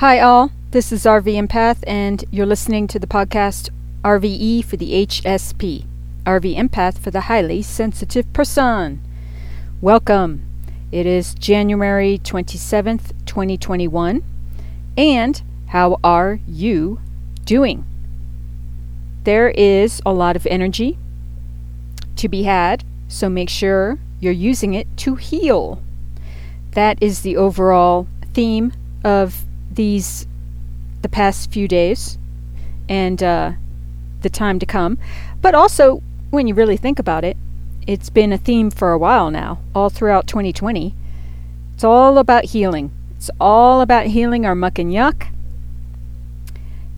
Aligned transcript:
Hi, 0.00 0.20
all. 0.20 0.50
This 0.72 0.92
is 0.92 1.06
RV 1.06 1.24
Empath, 1.24 1.82
and 1.86 2.22
you're 2.30 2.44
listening 2.44 2.86
to 2.88 2.98
the 2.98 3.06
podcast 3.06 3.70
RVE 4.04 4.62
for 4.62 4.76
the 4.76 5.06
HSP, 5.06 5.86
RV 6.26 6.54
Empath 6.54 6.98
for 6.98 7.10
the 7.10 7.22
highly 7.22 7.62
sensitive 7.62 8.30
person. 8.34 9.00
Welcome. 9.80 10.42
It 10.92 11.06
is 11.06 11.32
January 11.32 12.20
27th, 12.22 13.14
2021. 13.24 14.22
And 14.98 15.42
how 15.68 15.98
are 16.04 16.40
you 16.46 17.00
doing? 17.46 17.86
There 19.24 19.48
is 19.48 20.02
a 20.04 20.12
lot 20.12 20.36
of 20.36 20.46
energy 20.48 20.98
to 22.16 22.28
be 22.28 22.42
had, 22.42 22.84
so 23.08 23.30
make 23.30 23.48
sure 23.48 23.98
you're 24.20 24.30
using 24.30 24.74
it 24.74 24.94
to 24.98 25.14
heal. 25.14 25.82
That 26.72 27.02
is 27.02 27.22
the 27.22 27.38
overall 27.38 28.06
theme 28.34 28.74
of 29.02 29.46
these 29.76 30.26
the 31.02 31.08
past 31.08 31.52
few 31.52 31.68
days 31.68 32.18
and 32.88 33.22
uh, 33.22 33.52
the 34.22 34.30
time 34.30 34.58
to 34.58 34.66
come. 34.66 34.98
But 35.40 35.54
also, 35.54 36.02
when 36.30 36.46
you 36.46 36.54
really 36.54 36.76
think 36.76 36.98
about 36.98 37.24
it, 37.24 37.36
it's 37.86 38.10
been 38.10 38.32
a 38.32 38.38
theme 38.38 38.70
for 38.70 38.90
a 38.90 38.98
while 38.98 39.30
now, 39.30 39.60
all 39.74 39.88
throughout 39.88 40.26
2020. 40.26 40.94
It's 41.74 41.84
all 41.84 42.18
about 42.18 42.46
healing. 42.46 42.90
It's 43.16 43.30
all 43.40 43.80
about 43.80 44.06
healing 44.06 44.44
our 44.44 44.54
muck 44.54 44.78
and 44.78 44.92
yuck 44.92 45.28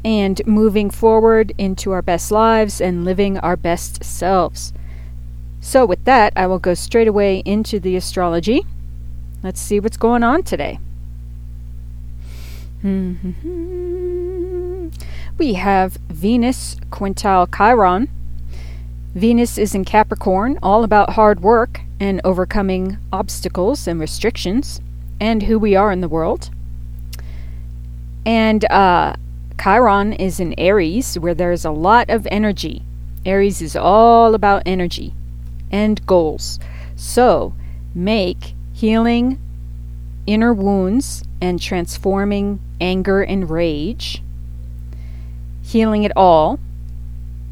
and 0.05 0.41
moving 0.47 0.91
forward 0.91 1.53
into 1.59 1.93
our 1.93 2.03
best 2.03 2.31
lives 2.31 2.81
and 2.81 3.05
living 3.05 3.39
our 3.39 3.57
best 3.57 4.05
selves. 4.05 4.73
So, 5.61 5.85
with 5.85 6.05
that, 6.05 6.33
I 6.37 6.47
will 6.47 6.61
go 6.61 6.75
straight 6.75 7.09
away 7.09 7.41
into 7.45 7.81
the 7.81 7.97
astrology. 7.97 8.65
Let's 9.43 9.61
see 9.61 9.81
what's 9.81 9.97
going 9.97 10.23
on 10.23 10.45
today. 10.45 10.79
We 15.39 15.55
have 15.55 15.95
Venus 16.09 16.77
quintile 16.91 17.49
Chiron. 17.55 18.09
Venus 19.15 19.59
is 19.59 19.75
in 19.75 19.85
Capricorn, 19.85 20.59
all 20.63 20.85
about 20.85 21.11
hard 21.11 21.41
work 21.41 21.81
and 21.99 22.21
overcoming 22.23 22.99
obstacles 23.13 23.89
and 23.89 23.99
restrictions 23.99 24.81
and 25.21 25.43
who 25.45 25.59
we 25.59 25.75
are 25.75 25.91
in 25.91 26.01
the 26.01 26.09
world. 26.09 26.51
And 28.25 28.65
uh, 28.71 29.15
Chiron 29.61 30.13
is 30.13 30.39
in 30.39 30.55
Aries, 30.59 31.19
where 31.19 31.35
there's 31.35 31.65
a 31.65 31.71
lot 31.71 32.11
of 32.11 32.29
energy. 32.31 32.83
Aries 33.27 33.61
is 33.61 33.75
all 33.75 34.35
about 34.35 34.63
energy 34.67 35.15
and 35.73 36.05
goals. 36.07 36.61
So, 36.95 37.55
make 37.95 38.55
healing 38.73 39.41
inner 40.27 40.53
wounds 40.53 41.25
and 41.41 41.61
transforming 41.61 42.61
anger 42.81 43.23
and 43.23 43.51
rage, 43.51 44.23
healing 45.63 46.05
it 46.05 46.13
all, 46.17 46.59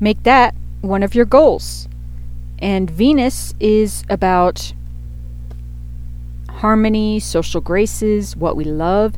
make 0.00 0.22
that 0.24 0.54
one 0.80 1.02
of 1.02 1.14
your 1.14 1.24
goals. 1.24 1.88
And 2.58 2.90
Venus 2.90 3.54
is 3.60 4.04
about 4.08 4.72
harmony, 6.48 7.20
social 7.20 7.60
graces, 7.60 8.34
what 8.36 8.56
we 8.56 8.64
love, 8.64 9.14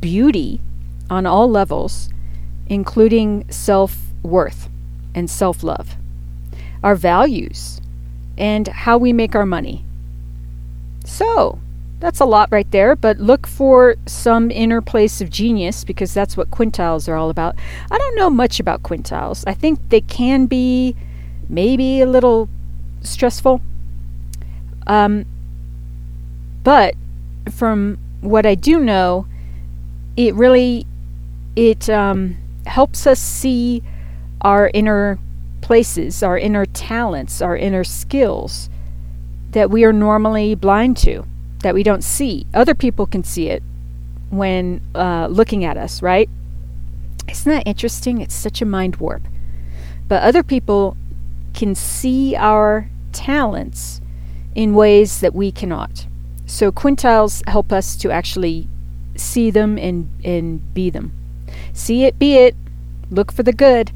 beauty 0.00 0.60
on 1.08 1.26
all 1.26 1.48
levels, 1.48 2.08
including 2.66 3.48
self 3.50 3.96
worth 4.22 4.68
and 5.14 5.30
self 5.30 5.62
love, 5.62 5.96
our 6.82 6.94
values, 6.94 7.80
and 8.36 8.66
how 8.68 8.98
we 8.98 9.12
make 9.12 9.34
our 9.34 9.46
money. 9.46 9.84
So, 11.04 11.58
that's 12.00 12.20
a 12.20 12.24
lot 12.24 12.48
right 12.50 12.70
there, 12.70 12.96
but 12.96 13.18
look 13.18 13.46
for 13.46 13.94
some 14.06 14.50
inner 14.50 14.80
place 14.80 15.20
of 15.20 15.30
genius 15.30 15.84
because 15.84 16.14
that's 16.14 16.36
what 16.36 16.50
quintiles 16.50 17.08
are 17.08 17.14
all 17.14 17.30
about. 17.30 17.56
I 17.90 17.98
don't 17.98 18.16
know 18.16 18.30
much 18.30 18.58
about 18.58 18.82
quintiles. 18.82 19.44
I 19.46 19.54
think 19.54 19.78
they 19.90 20.00
can 20.00 20.46
be 20.46 20.96
maybe 21.48 22.00
a 22.00 22.06
little 22.06 22.48
stressful. 23.02 23.60
Um, 24.86 25.26
but 26.64 26.94
from 27.50 27.98
what 28.22 28.46
I 28.46 28.54
do 28.54 28.80
know, 28.80 29.26
it 30.16 30.34
really 30.34 30.86
it 31.56 31.90
um, 31.90 32.36
helps 32.66 33.06
us 33.06 33.20
see 33.20 33.82
our 34.40 34.70
inner 34.72 35.18
places, 35.60 36.22
our 36.22 36.38
inner 36.38 36.64
talents, 36.64 37.42
our 37.42 37.56
inner 37.56 37.84
skills 37.84 38.70
that 39.50 39.70
we 39.70 39.84
are 39.84 39.92
normally 39.92 40.54
blind 40.54 40.96
to, 40.96 41.24
that 41.62 41.74
we 41.74 41.82
don't 41.82 42.04
see. 42.04 42.46
Other 42.54 42.74
people 42.74 43.06
can 43.06 43.24
see 43.24 43.48
it 43.48 43.62
when 44.30 44.80
uh, 44.94 45.26
looking 45.30 45.64
at 45.64 45.76
us, 45.76 46.02
right? 46.02 46.28
Isn't 47.28 47.52
that 47.52 47.66
interesting? 47.66 48.20
It's 48.20 48.34
such 48.34 48.60
a 48.62 48.66
mind 48.66 48.96
warp. 48.96 49.22
But 50.08 50.22
other 50.22 50.42
people 50.42 50.96
can 51.54 51.74
see 51.74 52.34
our 52.36 52.88
talents 53.12 54.00
in 54.54 54.74
ways 54.74 55.20
that 55.20 55.34
we 55.34 55.52
cannot. 55.52 56.06
So 56.46 56.72
quintiles 56.72 57.46
help 57.48 57.72
us 57.72 57.96
to 57.96 58.10
actually 58.10 58.66
see 59.16 59.50
them 59.50 59.78
and, 59.78 60.08
and 60.24 60.74
be 60.74 60.90
them. 60.90 61.12
See 61.72 62.04
it, 62.04 62.18
be 62.18 62.36
it, 62.36 62.56
look 63.10 63.32
for 63.32 63.42
the 63.42 63.52
good. 63.52 63.92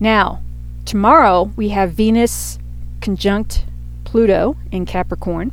Now, 0.00 0.40
tomorrow 0.84 1.50
we 1.56 1.70
have 1.70 1.92
Venus 1.92 2.58
conjunct 3.00 3.64
Pluto 4.04 4.56
in 4.70 4.86
Capricorn. 4.86 5.52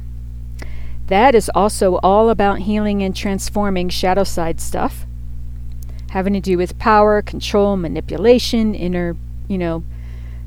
That 1.12 1.36
is 1.36 1.52
also 1.54 2.00
all 2.02 2.30
about 2.30 2.60
healing 2.60 3.04
and 3.04 3.14
transforming 3.14 3.90
shadow 3.90 4.24
side 4.24 4.62
stuff, 4.62 5.06
having 6.12 6.34
to 6.34 6.40
do 6.40 6.58
with 6.58 6.80
power, 6.80 7.22
control, 7.22 7.76
manipulation, 7.76 8.74
inner, 8.74 9.18
you 9.48 9.58
know, 9.58 9.84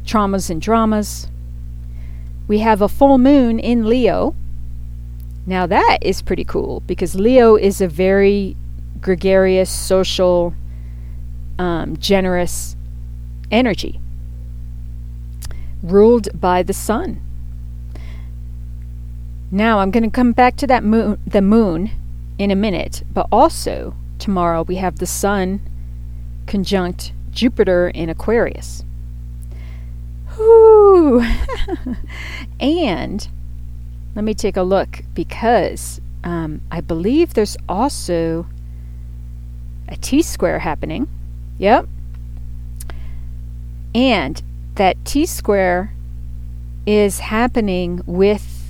traumas 0.04 0.48
and 0.48 0.62
dramas. 0.62 1.28
We 2.48 2.60
have 2.60 2.80
a 2.80 2.88
full 2.88 3.18
moon 3.18 3.58
in 3.58 3.86
Leo 3.86 4.34
now 5.46 5.66
that 5.66 5.98
is 6.00 6.22
pretty 6.22 6.44
cool 6.44 6.80
because 6.86 7.14
Leo 7.14 7.56
is 7.56 7.80
a 7.80 7.88
very 7.88 8.56
gregarious, 9.00 9.70
social, 9.70 10.54
um, 11.58 11.98
generous 11.98 12.76
energy 13.50 14.00
ruled 15.82 16.28
by 16.40 16.62
the 16.62 16.72
sun. 16.72 17.20
Now 19.54 19.78
I'm 19.78 19.92
going 19.92 20.02
to 20.02 20.10
come 20.10 20.32
back 20.32 20.56
to 20.56 20.66
that 20.66 20.82
moon, 20.82 21.20
the 21.24 21.40
moon 21.40 21.92
in 22.38 22.50
a 22.50 22.56
minute, 22.56 23.04
but 23.12 23.28
also 23.30 23.94
tomorrow 24.18 24.62
we 24.62 24.74
have 24.76 24.98
the 24.98 25.06
sun 25.06 25.60
conjunct 26.48 27.12
Jupiter 27.30 27.88
in 27.88 28.10
Aquarius. 28.10 28.82
Whoo! 30.36 31.22
and 32.58 33.28
let 34.16 34.24
me 34.24 34.34
take 34.34 34.56
a 34.56 34.64
look 34.64 35.04
because 35.14 36.00
um, 36.24 36.60
I 36.72 36.80
believe 36.80 37.34
there's 37.34 37.56
also 37.68 38.48
a 39.86 39.94
T 39.94 40.22
square 40.22 40.58
happening. 40.58 41.06
Yep. 41.58 41.86
And 43.94 44.42
that 44.74 44.96
T 45.04 45.26
square 45.26 45.94
is 46.86 47.20
happening 47.20 48.02
with 48.04 48.63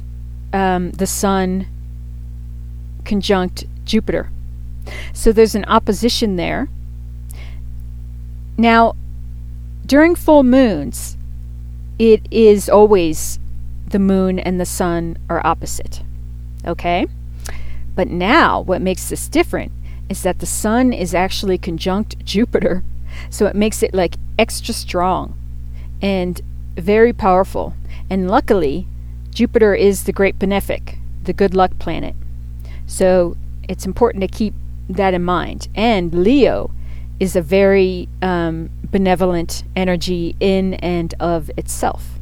um, 0.55 0.93
the 0.93 1.07
Sun 1.07 1.67
conjunct 3.05 3.65
Jupiter. 3.85 4.31
So 5.13 5.33
there's 5.33 5.55
an 5.55 5.65
opposition 5.67 6.37
there. 6.37 6.69
Now, 8.57 8.95
during 9.85 10.15
full 10.15 10.43
moons, 10.43 11.17
it 11.99 12.27
is 12.31 12.69
always 12.69 13.39
the 13.87 13.99
moon 13.99 14.39
and 14.39 14.61
the 14.61 14.67
sun 14.67 15.19
are 15.29 15.45
opposite. 15.45 16.03
Okay? 16.67 17.07
But 17.95 18.09
now, 18.09 18.61
what 18.61 18.81
makes 18.81 19.09
this 19.09 19.29
different 19.29 19.73
is 20.09 20.23
that 20.23 20.39
the 20.39 20.47
sun 20.47 20.93
is 20.93 21.15
actually 21.15 21.59
conjunct 21.59 22.25
Jupiter. 22.25 22.85
So 23.31 23.47
it 23.47 23.55
makes 23.55 23.83
it 23.83 23.95
like 23.95 24.17
extra 24.39 24.75
strong 24.75 25.37
and 26.03 26.41
very 26.77 27.12
powerful. 27.12 27.75
And 28.11 28.29
luckily, 28.29 28.87
Jupiter 29.35 29.75
is 29.75 30.05
the 30.05 30.13
great 30.13 30.39
benefic, 30.39 30.99
the 31.25 31.33
good 31.33 31.55
luck 31.55 31.79
planet. 31.79 32.15
So 32.87 33.37
it's 33.69 33.85
important 33.85 34.23
to 34.23 34.29
keep 34.29 34.55
that 34.89 35.13
in 35.13 35.25
mind. 35.25 35.69
And 35.75 36.15
Leo 36.15 36.71
is 37.21 37.37
a 37.37 37.43
very 37.43 38.09
um, 38.23 38.71
benevolent 38.91 39.65
energy 39.75 40.37
in 40.41 40.75
and 40.75 41.15
of 41.21 41.51
itself. 41.57 42.19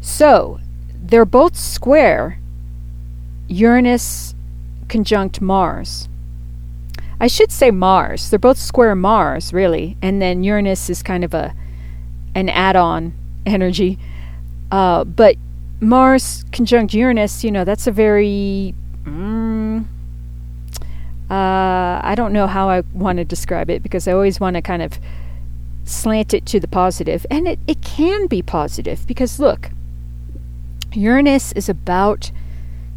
So, 0.00 0.60
they're 0.94 1.24
both 1.24 1.56
square 1.56 2.38
Uranus 3.48 4.34
conjunct 4.88 5.40
Mars. 5.40 6.08
I 7.20 7.26
should 7.26 7.50
say 7.50 7.70
Mars. 7.70 8.30
They're 8.30 8.38
both 8.38 8.58
square 8.58 8.94
Mars, 8.94 9.52
really, 9.52 9.96
and 10.00 10.22
then 10.22 10.44
Uranus 10.44 10.88
is 10.88 11.02
kind 11.02 11.24
of 11.24 11.34
a 11.34 11.54
an 12.34 12.48
add-on 12.48 13.12
energy. 13.46 13.98
Uh, 14.70 15.04
but 15.04 15.36
Mars 15.80 16.44
conjunct 16.52 16.92
Uranus, 16.94 17.44
you 17.44 17.50
know, 17.50 17.64
that's 17.64 17.86
a 17.86 17.92
very 17.92 18.74
mm, 19.04 19.84
Uh, 21.30 22.00
I 22.02 22.14
don't 22.16 22.32
know 22.32 22.46
how 22.46 22.70
I 22.70 22.80
want 22.94 23.18
to 23.18 23.24
describe 23.24 23.68
it 23.68 23.82
because 23.82 24.08
I 24.08 24.12
always 24.12 24.40
want 24.40 24.54
to 24.56 24.62
kind 24.62 24.82
of 24.82 24.98
slant 25.84 26.32
it 26.32 26.46
to 26.46 26.60
the 26.60 26.68
positive. 26.68 27.26
And 27.30 27.46
it, 27.46 27.58
it 27.66 27.82
can 27.82 28.26
be 28.26 28.40
positive 28.42 29.06
because 29.06 29.38
look, 29.38 29.70
Uranus 30.94 31.52
is 31.52 31.68
about 31.68 32.30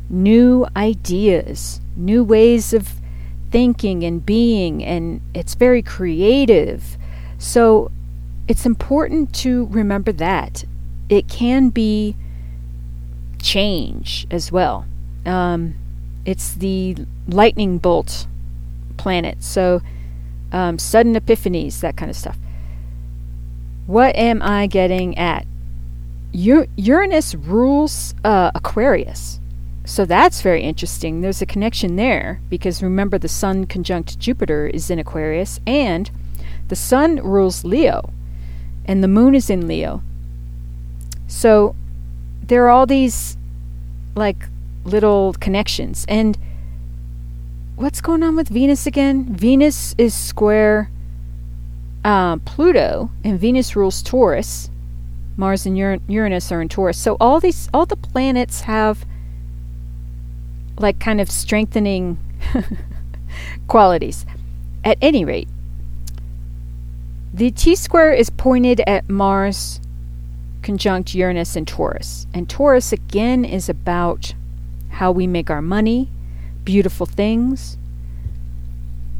new 0.10 0.66
ideas, 0.76 1.82
new 1.96 2.24
ways 2.24 2.74
of 2.74 2.94
thinking 3.52 4.04
and 4.04 4.26
being, 4.26 4.84
and 4.84 5.20
it's 5.34 5.56
very 5.56 5.82
creative. 5.82 6.98
So 7.38 7.92
it's 8.48 8.66
important 8.66 9.34
to 9.36 9.66
remember 9.68 10.14
that. 10.14 10.64
It 11.10 11.28
can 11.28 11.70
be 11.70 12.16
change 13.42 14.28
as 14.32 14.52
well. 14.52 14.86
Um, 15.26 15.76
it's 16.26 16.54
the 16.54 16.96
lightning 17.28 17.78
bolt 17.78 18.28
planet, 18.98 19.44
so 19.44 19.82
um, 20.52 20.78
sudden 20.78 21.16
epiphanies, 21.16 21.80
that 21.80 21.98
kind 21.98 22.10
of 22.10 22.18
stuff. 22.18 22.38
What 23.88 24.16
am 24.16 24.42
I 24.42 24.68
getting 24.68 25.18
at? 25.18 25.46
U- 26.34 26.68
Uranus 26.78 27.36
rules 27.36 28.14
uh, 28.24 28.52
Aquarius. 28.56 29.40
So 29.84 30.06
that's 30.06 30.42
very 30.42 30.62
interesting. 30.62 31.22
There's 31.22 31.42
a 31.42 31.46
connection 31.46 31.96
there 31.96 32.40
because 32.50 32.84
remember, 32.84 33.18
the 33.18 33.28
Sun 33.28 33.66
conjunct 33.66 34.20
Jupiter 34.20 34.68
is 34.68 34.90
in 34.90 35.00
Aquarius, 35.00 35.60
and 35.66 36.10
the 36.68 36.76
Sun 36.76 37.18
rules 37.18 37.66
Leo, 37.66 38.14
and 38.86 39.04
the 39.04 39.08
Moon 39.08 39.36
is 39.36 39.50
in 39.50 39.68
Leo. 39.68 40.04
So 41.28 41.76
there 42.52 42.66
are 42.66 42.70
all 42.70 42.86
these 42.86 43.38
like 44.14 44.50
little 44.84 45.32
connections. 45.40 46.06
And 46.10 46.38
what's 47.78 48.02
going 48.02 48.24
on 48.24 48.36
with 48.36 48.50
Venus 48.50 48.86
again? 48.86 49.34
Venus 49.34 49.96
is 49.98 50.14
square 50.14 50.92
uh, 52.04 52.36
Pluto, 52.40 53.10
and 53.24 53.40
Venus 53.40 53.74
rules 53.78 54.04
Taurus. 54.04 54.70
Mars 55.38 55.66
and 55.66 55.78
Uranus 55.78 56.52
are 56.52 56.62
in 56.62 56.68
Taurus. 56.68 56.98
So 56.98 57.16
all 57.22 57.40
these, 57.40 57.70
all 57.74 57.86
the 57.86 57.96
planets 57.96 58.62
have 58.62 59.06
like 60.78 61.00
kind 61.00 61.22
of 61.22 61.32
strengthening 61.32 62.18
qualities. 63.70 64.26
At 64.84 64.98
any 65.02 65.24
rate, 65.24 65.48
the 67.34 67.50
T 67.52 67.78
square 67.78 68.12
is 68.12 68.30
pointed 68.30 68.82
at 68.86 69.10
Mars 69.10 69.80
conjunct 70.62 71.14
Uranus 71.16 71.56
and 71.56 71.68
Taurus. 71.68 72.28
And 72.34 72.50
Taurus 72.50 72.92
again 72.92 73.46
is 73.46 73.70
about 73.70 74.34
how 74.90 75.12
we 75.12 75.28
make 75.28 75.50
our 75.50 75.62
money, 75.62 76.10
beautiful 76.64 77.06
things, 77.06 77.78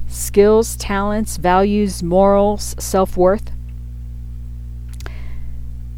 skills, 0.08 0.76
talents, 0.76 1.38
values, 1.38 2.04
morals, 2.04 2.76
self 2.80 3.18
worth. 3.18 3.52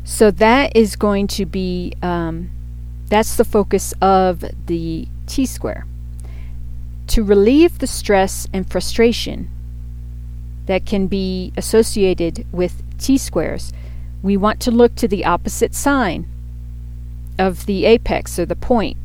So 0.03 0.31
that 0.31 0.75
is 0.75 0.95
going 0.95 1.27
to 1.27 1.45
be, 1.45 1.93
um, 2.01 2.49
that's 3.07 3.35
the 3.35 3.45
focus 3.45 3.93
of 4.01 4.43
the 4.67 5.07
T 5.27 5.45
square. 5.45 5.85
To 7.07 7.23
relieve 7.23 7.79
the 7.79 7.87
stress 7.87 8.47
and 8.53 8.69
frustration 8.69 9.49
that 10.65 10.85
can 10.85 11.07
be 11.07 11.51
associated 11.57 12.45
with 12.51 12.81
T 12.97 13.17
squares, 13.17 13.73
we 14.23 14.35
want 14.35 14.59
to 14.61 14.71
look 14.71 14.95
to 14.95 15.07
the 15.07 15.25
opposite 15.25 15.75
sign 15.75 16.25
of 17.37 17.67
the 17.67 17.85
apex 17.85 18.39
or 18.39 18.45
the 18.45 18.55
point 18.55 18.97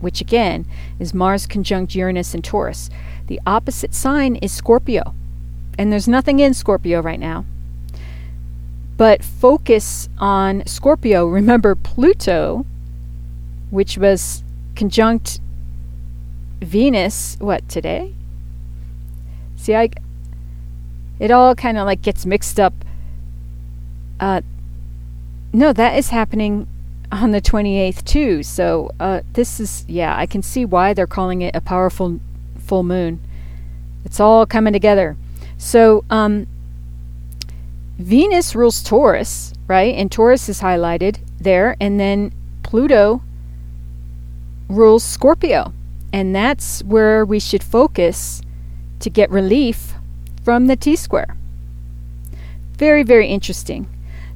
which 0.00 0.20
again 0.20 0.66
is 0.98 1.14
Mars 1.14 1.46
conjunct 1.46 1.94
Uranus 1.94 2.34
and 2.34 2.44
Taurus. 2.44 2.90
The 3.26 3.40
opposite 3.46 3.94
sign 3.94 4.36
is 4.36 4.52
Scorpio. 4.52 5.14
And 5.78 5.92
there's 5.92 6.08
nothing 6.08 6.40
in 6.40 6.54
Scorpio 6.54 7.00
right 7.00 7.20
now. 7.20 7.44
But 8.96 9.22
focus 9.22 10.08
on 10.18 10.66
Scorpio. 10.66 11.26
Remember 11.26 11.74
Pluto, 11.74 12.66
which 13.70 13.96
was 13.96 14.42
conjunct 14.74 15.40
Venus, 16.60 17.36
what, 17.38 17.68
today? 17.68 18.14
See, 19.56 19.74
I 19.74 19.90
it 21.20 21.30
all 21.30 21.54
kind 21.54 21.78
of 21.78 21.86
like 21.86 22.02
gets 22.02 22.26
mixed 22.26 22.58
up. 22.58 22.72
Uh, 24.20 24.42
no, 25.52 25.72
that 25.72 25.96
is 25.96 26.10
happening 26.10 26.66
on 27.10 27.30
the 27.30 27.40
28th 27.40 28.04
too. 28.04 28.42
So 28.42 28.90
uh, 29.00 29.22
this 29.32 29.60
is 29.60 29.84
yeah, 29.88 30.16
I 30.16 30.26
can 30.26 30.42
see 30.42 30.64
why 30.64 30.92
they're 30.92 31.06
calling 31.06 31.42
it 31.42 31.54
a 31.56 31.60
powerful 31.60 32.20
full 32.58 32.82
moon. 32.82 33.20
It's 34.04 34.20
all 34.20 34.46
coming 34.46 34.72
together. 34.72 35.16
So 35.56 36.04
um, 36.10 36.46
Venus 37.98 38.54
rules 38.54 38.82
Taurus, 38.82 39.52
right? 39.66 39.94
And 39.94 40.12
Taurus 40.12 40.48
is 40.48 40.60
highlighted 40.60 41.18
there, 41.40 41.76
and 41.80 41.98
then 41.98 42.32
Pluto 42.62 43.22
rules 44.68 45.02
Scorpio, 45.02 45.72
and 46.12 46.34
that's 46.34 46.82
where 46.84 47.24
we 47.24 47.40
should 47.40 47.62
focus 47.62 48.42
to 49.00 49.10
get 49.10 49.30
relief 49.30 49.94
from 50.44 50.66
the 50.66 50.76
T 50.76 50.94
square. 50.94 51.36
Very 52.74 53.02
very 53.02 53.28
interesting. 53.28 53.88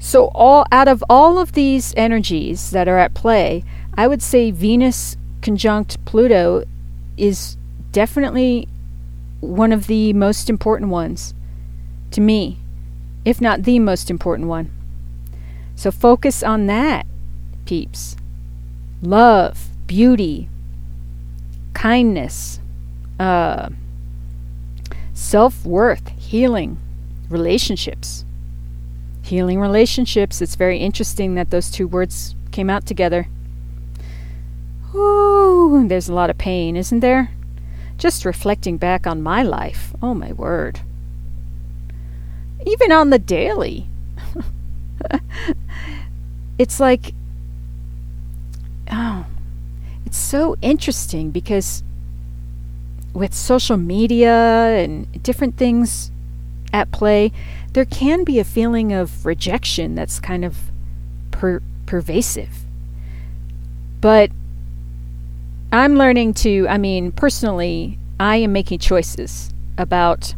So 0.05 0.33
all 0.35 0.67
out 0.73 0.89
of 0.89 1.05
all 1.09 1.39
of 1.39 1.53
these 1.53 1.95
energies 1.97 2.71
that 2.71 2.89
are 2.89 2.99
at 2.99 3.15
play, 3.15 3.63
I 3.95 4.09
would 4.09 4.21
say 4.21 4.51
Venus 4.51 5.17
conjunct 5.43 6.05
Pluto 6.05 6.65
is 7.17 7.57
definitely 7.93 8.67
one 9.39 9.73
of 9.73 9.87
the 9.87 10.13
most 10.13 10.51
important 10.51 10.91
ones 10.91 11.35
to 12.11 12.21
me, 12.21 12.59
if 13.25 13.41
not 13.41 13.63
the 13.63 13.79
most 13.79 14.11
important 14.11 14.49
one. 14.49 14.73
So 15.77 15.93
focus 15.93 16.43
on 16.43 16.67
that, 16.67 17.07
peeps. 17.65 18.17
Love, 19.03 19.69
beauty, 19.87 20.49
kindness, 21.75 22.59
uh, 23.21 23.69
self 25.15 25.65
worth, 25.65 26.09
healing, 26.19 26.77
relationships 27.29 28.25
healing 29.33 29.59
relationships. 29.59 30.43
It's 30.43 30.57
very 30.57 30.77
interesting 30.77 31.37
that 31.37 31.49
those 31.49 31.71
two 31.71 31.89
words 31.89 32.37
came 32.51 32.69
out 32.69 32.85
together. 32.85 33.29
Ooh, 34.95 35.89
there's 35.89 36.11
a 36.11 36.13
lot 36.13 36.29
of 36.29 36.37
pain, 36.37 36.77
isn't 36.77 37.01
there? 37.01 37.31
Just 37.97 38.27
reflecting 38.27 38.77
back 38.77 39.07
on 39.07 39.23
my 39.23 39.43
life. 39.43 39.95
Oh, 40.03 40.13
my 40.13 40.35
word. 40.35 40.81
Even 42.67 42.93
on 42.93 43.09
the 43.09 43.19
daily. 43.19 43.89
it's 46.59 46.79
like, 46.79 47.15
oh, 48.91 49.25
it's 50.05 50.19
so 50.19 50.57
interesting 50.61 51.31
because 51.31 51.83
with 53.15 53.33
social 53.33 53.79
media 53.79 54.77
and 54.77 55.23
different 55.23 55.57
things 55.57 56.11
at 56.71 56.91
play, 56.91 57.33
there 57.73 57.85
can 57.85 58.25
be 58.25 58.39
a 58.39 58.45
feeling 58.45 58.93
of 58.93 59.25
rejection 59.25 59.95
that's 59.95 60.21
kind 60.21 60.45
of 60.45 60.71
per- 61.31 61.63
pervasive. 61.87 62.65
But 64.01 64.31
I'm 65.73 65.97
learning 65.97 66.35
to, 66.35 66.67
I 66.69 66.77
mean, 66.77 67.13
personally, 67.13 67.99
I 68.21 68.37
am 68.37 68.53
making 68.53 68.81
choices 68.81 69.53
about 69.79 70.35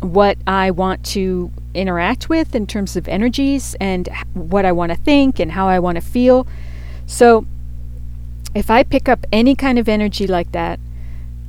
what 0.00 0.38
I 0.46 0.70
want 0.70 1.04
to 1.06 1.50
interact 1.74 2.28
with 2.28 2.54
in 2.54 2.66
terms 2.66 2.96
of 2.96 3.06
energies 3.08 3.76
and 3.80 4.08
what 4.34 4.64
I 4.64 4.72
want 4.72 4.92
to 4.92 4.96
think 4.96 5.38
and 5.38 5.52
how 5.52 5.68
I 5.68 5.78
want 5.78 5.96
to 5.96 6.00
feel. 6.00 6.46
So 7.06 7.46
if 8.54 8.70
I 8.70 8.82
pick 8.82 9.08
up 9.08 9.26
any 9.32 9.54
kind 9.54 9.78
of 9.78 9.88
energy 9.88 10.26
like 10.26 10.52
that, 10.52 10.80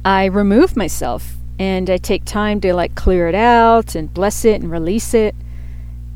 I 0.03 0.25
remove 0.25 0.75
myself 0.75 1.35
and 1.59 1.89
I 1.89 1.97
take 1.97 2.25
time 2.25 2.61
to 2.61 2.73
like 2.73 2.95
clear 2.95 3.27
it 3.27 3.35
out 3.35 3.95
and 3.95 4.13
bless 4.13 4.45
it 4.45 4.61
and 4.61 4.71
release 4.71 5.13
it. 5.13 5.35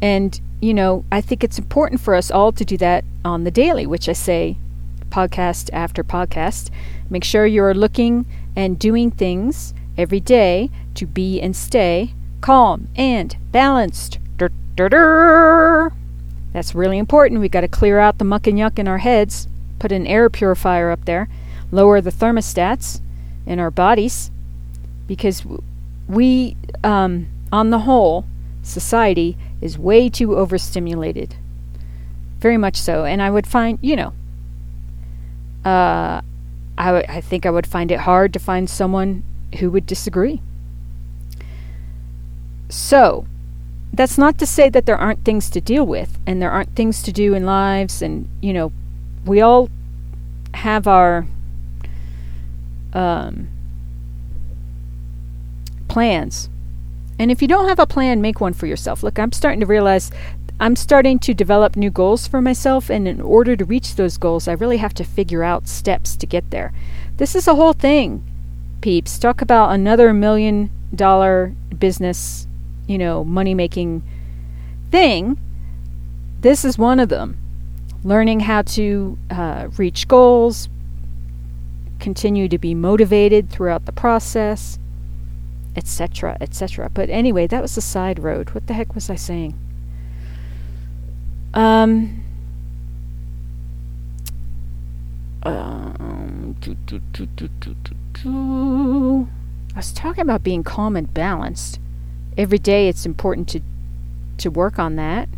And, 0.01 0.39
you 0.62 0.74
know, 0.74 1.05
I 1.12 1.21
think 1.21 1.43
it's 1.43 1.60
important 1.60 2.01
for 2.01 2.15
us 2.15 2.31
all 2.31 2.51
to 2.51 2.65
do 2.65 2.77
that 2.77 3.03
on 3.25 3.43
the 3.43 3.51
daily, 3.51 3.86
which 3.86 4.07
I 4.07 4.13
say 4.13 4.57
podcast 5.10 5.69
after 5.74 6.03
podcast. 6.03 6.69
Make 7.10 7.24
sure 7.24 7.45
you're 7.45 7.74
looking 7.74 8.25
and 8.55 8.79
doing 8.79 9.12
things 9.12 9.74
every 9.98 10.19
day 10.19 10.69
to 10.95 11.05
be 11.05 11.41
and 11.41 11.55
stay 11.55 12.13
calm 12.41 12.88
and 12.95 13.36
balanced. 13.51 14.19
Dur, 14.38 14.51
dur, 14.75 14.89
dur. 14.89 15.93
That's 16.53 16.75
really 16.75 16.98
important. 16.98 17.41
We've 17.41 17.51
got 17.51 17.62
to 17.62 17.67
clear 17.67 18.00
out 18.00 18.17
the 18.17 18.25
muck 18.25 18.45
and 18.45 18.57
yuck 18.57 18.77
in 18.77 18.88
our 18.88 18.98
heads, 19.00 19.48
put 19.79 19.91
an 19.91 20.05
air 20.05 20.29
purifier 20.29 20.91
up 20.91 21.05
there, 21.05 21.29
lower 21.71 22.01
the 22.01 22.12
thermostats 22.12 23.01
in 23.45 23.60
our 23.60 23.71
bodies 23.71 24.31
because 25.12 25.44
we, 26.08 26.56
um, 26.86 27.27
on 27.51 27.70
the 27.70 27.80
whole, 27.80 28.24
society 28.62 29.38
is 29.60 29.77
way 29.77 30.08
too 30.08 30.38
overstimulated. 30.38 31.36
Very 32.39 32.56
much 32.56 32.77
so. 32.77 33.03
And 33.03 33.22
I 33.22 33.30
would 33.30 33.46
find, 33.46 33.77
you 33.82 33.98
know, 33.98 34.13
uh, 35.65 36.22
I, 36.77 36.86
w- 36.86 37.06
I 37.10 37.20
think 37.20 37.46
I 37.46 37.50
would 37.50 37.68
find 37.68 37.91
it 37.91 38.00
hard 38.00 38.32
to 38.32 38.39
find 38.39 38.70
someone 38.70 39.24
who 39.60 39.70
would 39.72 39.86
disagree? 39.86 40.41
So, 42.70 43.25
that's 43.91 44.18
not 44.18 44.38
to 44.38 44.46
say 44.46 44.70
that 44.70 44.86
there 44.86 44.96
aren't 44.96 45.25
things 45.25 45.50
to 45.50 45.60
deal 45.60 45.86
with 45.86 46.20
and 46.25 46.41
there 46.41 46.51
aren't 46.51 46.74
things 46.74 47.03
to 47.03 47.12
do 47.12 47.34
in 47.34 47.46
lives 47.46 48.01
and 48.01 48.30
you 48.41 48.53
know 48.53 48.72
we 49.25 49.41
all 49.41 49.70
have 50.53 50.88
our 50.88 51.27
um, 52.94 53.50
plans. 55.91 56.50
And 57.19 57.31
if 57.31 57.41
you 57.41 57.48
don't 57.48 57.69
have 57.69 57.79
a 57.79 57.86
plan 57.86 58.21
make 58.21 58.41
one 58.41 58.53
for 58.53 58.65
yourself. 58.65 59.03
Look 59.03 59.19
i'm 59.19 59.31
starting 59.31 59.60
to 59.60 59.65
realize 59.65 60.12
i'm 60.60 60.75
starting 60.75 61.19
to 61.19 61.33
develop 61.33 61.75
new 61.75 61.89
goals 61.89 62.27
for 62.27 62.41
myself 62.41 62.89
and 62.89 63.07
in 63.07 63.19
order 63.19 63.55
to 63.55 63.65
reach 63.65 63.95
those 63.95 64.17
goals 64.17 64.48
i 64.48 64.53
really 64.53 64.77
have 64.77 64.93
to 64.93 65.03
figure 65.03 65.43
out 65.43 65.67
steps 65.67 66.15
to 66.17 66.25
get 66.25 66.50
there. 66.51 66.74
This 67.17 67.36
is 67.36 67.48
a 67.48 67.55
whole 67.55 67.74
thing 67.74 68.24
peeps. 68.81 69.19
Talk 69.19 69.41
about 69.41 69.71
another 69.71 70.13
million 70.13 70.71
dollar 70.95 71.53
business 71.77 72.48
you 72.91 72.98
know, 72.98 73.24
money 73.24 73.53
making 73.53 74.03
thing, 74.91 75.39
this 76.41 76.65
is 76.65 76.77
one 76.77 77.00
of 77.00 77.10
them. 77.10 77.38
Learning 78.03 78.41
how 78.41 78.63
to 78.63 79.17
uh, 79.29 79.69
reach 79.77 80.07
goals, 80.07 80.67
continue 82.00 82.50
to 82.50 82.57
be 82.57 82.74
motivated 82.74 83.50
throughout 83.50 83.86
the 83.86 83.91
process, 83.91 84.77
etc., 85.75 86.37
etc. 86.41 86.89
But 86.93 87.09
anyway, 87.09 87.47
that 87.47 87.61
was 87.61 87.75
the 87.75 87.81
side 87.81 88.19
road. 88.19 88.51
What 88.51 88.67
the 88.67 88.73
heck 88.73 88.95
was 88.95 89.09
I 89.09 89.15
saying? 89.15 89.57
Um. 91.53 92.23
Um, 95.43 96.55
I 99.73 99.77
was 99.77 99.91
talking 99.91 100.21
about 100.21 100.43
being 100.43 100.63
calm 100.63 100.95
and 100.95 101.11
balanced 101.11 101.79
every 102.37 102.57
day 102.57 102.87
it's 102.87 103.05
important 103.05 103.47
to 103.49 103.61
to 104.37 104.49
work 104.49 104.79
on 104.79 104.95
that. 104.95 105.29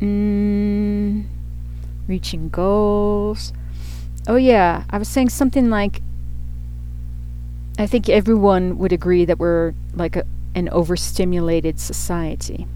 Mm, 0.00 1.26
reaching 2.08 2.48
goals. 2.48 3.52
Oh 4.26 4.36
yeah, 4.36 4.84
I 4.90 4.98
was 4.98 5.08
saying 5.08 5.28
something 5.28 5.70
like 5.70 6.02
I 7.78 7.86
think 7.86 8.08
everyone 8.08 8.78
would 8.78 8.92
agree 8.92 9.24
that 9.24 9.38
we're 9.38 9.74
like 9.94 10.16
a, 10.16 10.24
an 10.54 10.68
overstimulated 10.68 11.80
society. 11.80 12.66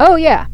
Oh 0.00 0.16
yeah. 0.16 0.46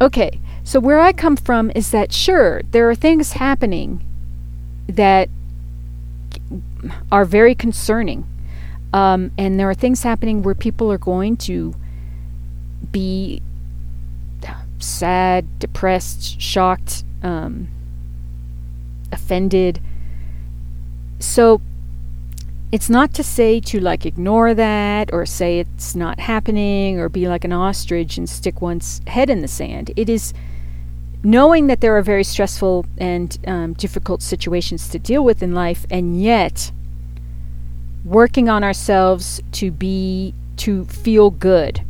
Okay. 0.00 0.40
So 0.62 0.80
where 0.80 1.00
I 1.00 1.12
come 1.12 1.36
from 1.36 1.70
is 1.74 1.90
that 1.90 2.12
sure, 2.12 2.62
there 2.70 2.88
are 2.88 2.94
things 2.94 3.32
happening 3.32 4.04
that 4.88 5.28
are 7.10 7.24
very 7.24 7.54
concerning 7.54 8.26
um, 8.94 9.32
and 9.36 9.58
there 9.58 9.68
are 9.68 9.74
things 9.74 10.04
happening 10.04 10.42
where 10.42 10.54
people 10.54 10.90
are 10.92 10.98
going 10.98 11.36
to 11.38 11.74
be 12.92 13.42
sad, 14.78 15.58
depressed, 15.58 16.40
shocked, 16.40 17.02
um, 17.20 17.66
offended. 19.10 19.80
So 21.24 21.60
it's 22.70 22.90
not 22.90 23.14
to 23.14 23.22
say 23.22 23.60
to 23.60 23.80
like 23.80 24.04
ignore 24.04 24.54
that 24.54 25.10
or 25.12 25.26
say 25.26 25.60
it's 25.60 25.94
not 25.94 26.20
happening 26.20 27.00
or 27.00 27.08
be 27.08 27.28
like 27.28 27.44
an 27.44 27.52
ostrich 27.52 28.18
and 28.18 28.28
stick 28.28 28.60
one's 28.60 29.00
head 29.06 29.30
in 29.30 29.40
the 29.40 29.48
sand. 29.48 29.90
It 29.96 30.08
is 30.08 30.34
knowing 31.22 31.66
that 31.68 31.80
there 31.80 31.96
are 31.96 32.02
very 32.02 32.24
stressful 32.24 32.84
and 32.98 33.38
um, 33.46 33.72
difficult 33.72 34.22
situations 34.22 34.88
to 34.90 34.98
deal 34.98 35.24
with 35.24 35.42
in 35.42 35.54
life, 35.54 35.86
and 35.90 36.20
yet 36.20 36.70
working 38.04 38.48
on 38.48 38.62
ourselves 38.62 39.40
to 39.52 39.70
be 39.70 40.34
to 40.56 40.84
feel 40.84 41.30
good 41.30 41.80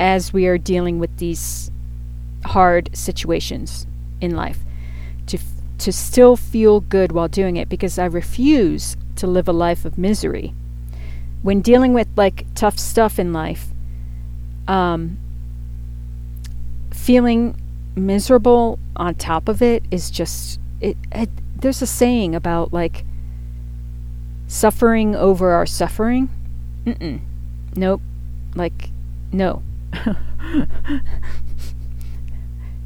as 0.00 0.32
we 0.32 0.46
are 0.46 0.58
dealing 0.58 0.98
with 0.98 1.16
these 1.18 1.70
hard 2.44 2.90
situations 2.96 3.86
in 4.20 4.34
life 4.34 4.58
to 5.82 5.92
still 5.92 6.36
feel 6.36 6.80
good 6.80 7.12
while 7.12 7.28
doing 7.28 7.56
it 7.56 7.68
because 7.68 7.98
I 7.98 8.06
refuse 8.06 8.96
to 9.16 9.26
live 9.26 9.48
a 9.48 9.52
life 9.52 9.84
of 9.84 9.98
misery 9.98 10.54
when 11.42 11.60
dealing 11.60 11.92
with 11.92 12.08
like 12.16 12.46
tough 12.54 12.78
stuff 12.78 13.18
in 13.18 13.32
life 13.32 13.68
um, 14.68 15.18
feeling 16.92 17.56
miserable 17.94 18.78
on 18.96 19.14
top 19.14 19.48
of 19.48 19.60
it 19.60 19.84
is 19.90 20.10
just 20.10 20.58
it, 20.80 20.96
it 21.12 21.28
there's 21.56 21.82
a 21.82 21.86
saying 21.86 22.34
about 22.34 22.72
like 22.72 23.04
suffering 24.52 25.16
over 25.16 25.52
our 25.52 25.66
suffering. 25.66 26.28
Mm-mm. 26.84 27.20
Nope. 27.74 28.02
Like, 28.54 28.90
no. 29.32 29.62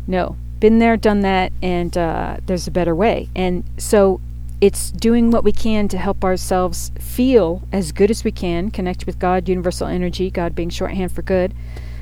no. 0.06 0.36
Been 0.60 0.78
there, 0.78 0.96
done 0.96 1.20
that, 1.20 1.52
and 1.62 1.96
uh, 1.96 2.38
there's 2.46 2.66
a 2.66 2.70
better 2.70 2.94
way. 2.94 3.28
And 3.36 3.64
so 3.78 4.20
it's 4.60 4.90
doing 4.90 5.30
what 5.30 5.44
we 5.44 5.52
can 5.52 5.88
to 5.88 5.98
help 5.98 6.24
ourselves 6.24 6.90
feel 6.98 7.62
as 7.72 7.92
good 7.92 8.10
as 8.10 8.24
we 8.24 8.32
can, 8.32 8.70
connect 8.70 9.04
with 9.04 9.18
God, 9.18 9.48
universal 9.48 9.86
energy, 9.86 10.30
God 10.30 10.54
being 10.54 10.70
shorthand 10.70 11.12
for 11.12 11.22
good. 11.22 11.52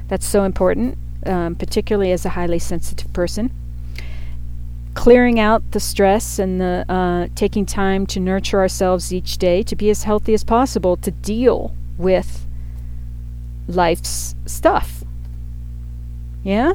That's 0.08 0.26
so 0.26 0.44
important, 0.44 0.98
um, 1.26 1.56
particularly 1.56 2.12
as 2.12 2.24
a 2.24 2.30
highly 2.30 2.58
sensitive 2.58 3.12
person 3.12 3.50
clearing 4.94 5.40
out 5.40 5.72
the 5.72 5.80
stress 5.80 6.38
and 6.38 6.60
the 6.60 6.84
uh, 6.88 7.28
taking 7.34 7.66
time 7.66 8.06
to 8.06 8.20
nurture 8.20 8.60
ourselves 8.60 9.12
each 9.12 9.38
day 9.38 9.62
to 9.62 9.76
be 9.76 9.90
as 9.90 10.04
healthy 10.04 10.32
as 10.32 10.44
possible 10.44 10.96
to 10.96 11.10
deal 11.10 11.74
with 11.98 12.46
life's 13.68 14.34
stuff. 14.46 15.04
Yeah? 16.42 16.74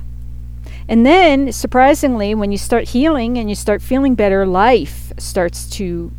And 0.90 1.06
then, 1.06 1.54
surprisingly, 1.54 2.36
when 2.36 2.52
you 2.52 2.58
start 2.58 2.90
healing 2.90 3.38
and 3.38 3.48
you 3.48 3.56
start 3.56 3.82
feeling 3.82 4.16
better, 4.16 4.46
life 4.46 5.14
starts 5.18 5.70
to 5.78 6.12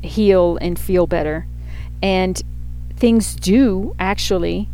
heal 0.00 0.56
and 0.62 0.78
feel 0.78 1.06
better. 1.06 1.46
And 2.02 2.40
things 2.96 3.36
do 3.36 3.94
actually 3.98 4.70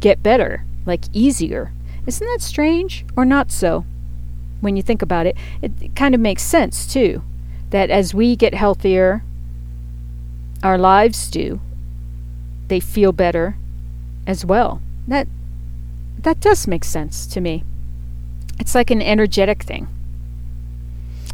get 0.00 0.24
better, 0.24 0.64
like 0.86 1.04
easier. 1.12 1.72
Isn't 2.06 2.26
that 2.26 2.40
strange 2.42 3.04
or 3.14 3.24
not 3.24 3.52
so? 3.52 3.84
when 4.62 4.76
you 4.76 4.82
think 4.82 5.02
about 5.02 5.26
it, 5.26 5.36
it, 5.60 5.94
kind 5.94 6.14
of 6.14 6.20
makes 6.20 6.42
sense 6.42 6.90
too. 6.90 7.22
That 7.70 7.90
as 7.90 8.14
we 8.14 8.36
get 8.36 8.54
healthier, 8.54 9.22
our 10.62 10.78
lives 10.78 11.30
do. 11.30 11.60
They 12.68 12.80
feel 12.80 13.12
better 13.12 13.56
as 14.26 14.46
well. 14.46 14.80
That 15.06 15.26
that 16.18 16.40
does 16.40 16.68
make 16.68 16.84
sense 16.84 17.26
to 17.26 17.40
me. 17.40 17.64
It's 18.62 18.76
like 18.76 18.92
an 18.92 19.02
energetic 19.02 19.64
thing. 19.64 19.88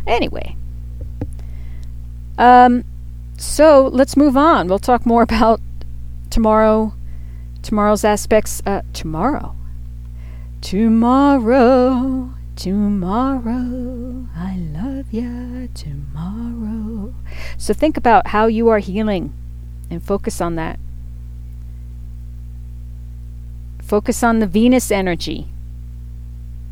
Anyway, 0.06 0.56
um, 2.38 2.84
so 3.36 3.88
let's 3.92 4.16
move 4.16 4.34
on. 4.34 4.66
We'll 4.66 4.78
talk 4.78 5.04
more 5.04 5.22
about 5.30 5.60
tomorrow, 6.30 6.94
tomorrow's 7.60 8.02
aspects. 8.02 8.62
Uh, 8.64 8.80
tomorrow, 8.94 9.54
tomorrow. 10.62 12.32
Tomorrow, 12.56 14.26
I 14.34 14.56
love 14.56 15.12
ya. 15.12 15.66
Tomorrow. 15.74 17.12
So 17.58 17.74
think 17.74 17.98
about 17.98 18.28
how 18.28 18.46
you 18.46 18.70
are 18.70 18.78
healing 18.78 19.34
and 19.90 20.02
focus 20.02 20.40
on 20.40 20.56
that. 20.56 20.80
Focus 23.82 24.22
on 24.22 24.38
the 24.38 24.46
Venus 24.46 24.90
energy 24.90 25.48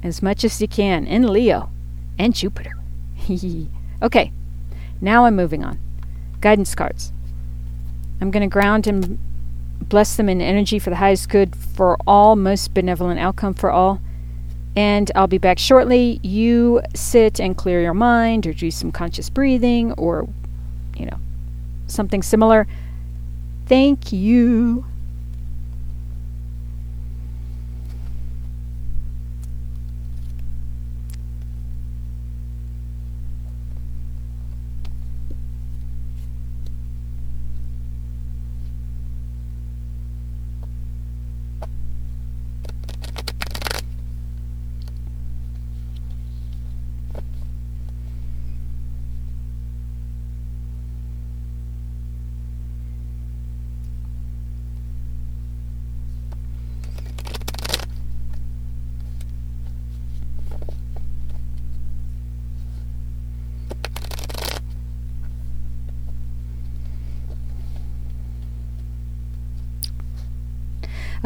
as 0.07 0.23
much 0.23 0.45
as 0.45 0.61
you 0.61 0.69
can 0.69 1.07
in 1.07 1.33
Leo 1.33 1.71
and 2.19 2.35
Jupiter. 2.35 2.73
okay, 4.03 4.33
now 5.01 5.25
I'm 5.25 5.37
moving 5.37 5.65
on. 5.65 5.79
Guidance 6.41 6.75
cards. 6.75 7.13
I'm 8.21 8.31
going 8.31 8.49
to 8.49 8.53
ground 8.53 8.87
and 8.87 9.19
bless 9.81 10.17
them 10.17 10.29
in 10.29 10.41
energy 10.41 10.79
for 10.79 10.91
the 10.91 10.97
highest 10.97 11.29
good 11.29 11.55
for 11.55 11.97
all, 12.07 12.37
most 12.37 12.73
benevolent 12.73 13.21
outcome 13.21 13.55
for 13.55 13.71
all 13.71 14.01
and 14.77 15.11
I'll 15.15 15.27
be 15.27 15.39
back 15.39 15.59
shortly. 15.59 16.21
You 16.23 16.83
sit 16.95 17.41
and 17.41 17.57
clear 17.57 17.81
your 17.81 17.95
mind 17.95 18.47
or 18.47 18.53
do 18.53 18.71
some 18.71 18.93
conscious 18.93 19.31
breathing 19.31 19.93
or, 19.93 20.29
you 20.97 21.07
know, 21.07 21.19
something 21.87 22.23
similar. 22.23 22.67
Thank 23.65 24.13
you. 24.13 24.85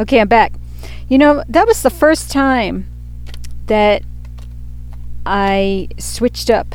Okay, 0.00 0.19
I'm 0.19 0.28
back. 0.28 0.54
You 1.11 1.19
know, 1.19 1.45
that 1.47 1.66
was 1.66 1.83
the 1.83 1.90
first 1.90 2.30
time 2.30 2.87
that 3.66 4.02
I 5.26 5.88
switched 5.99 6.49
up 6.49 6.75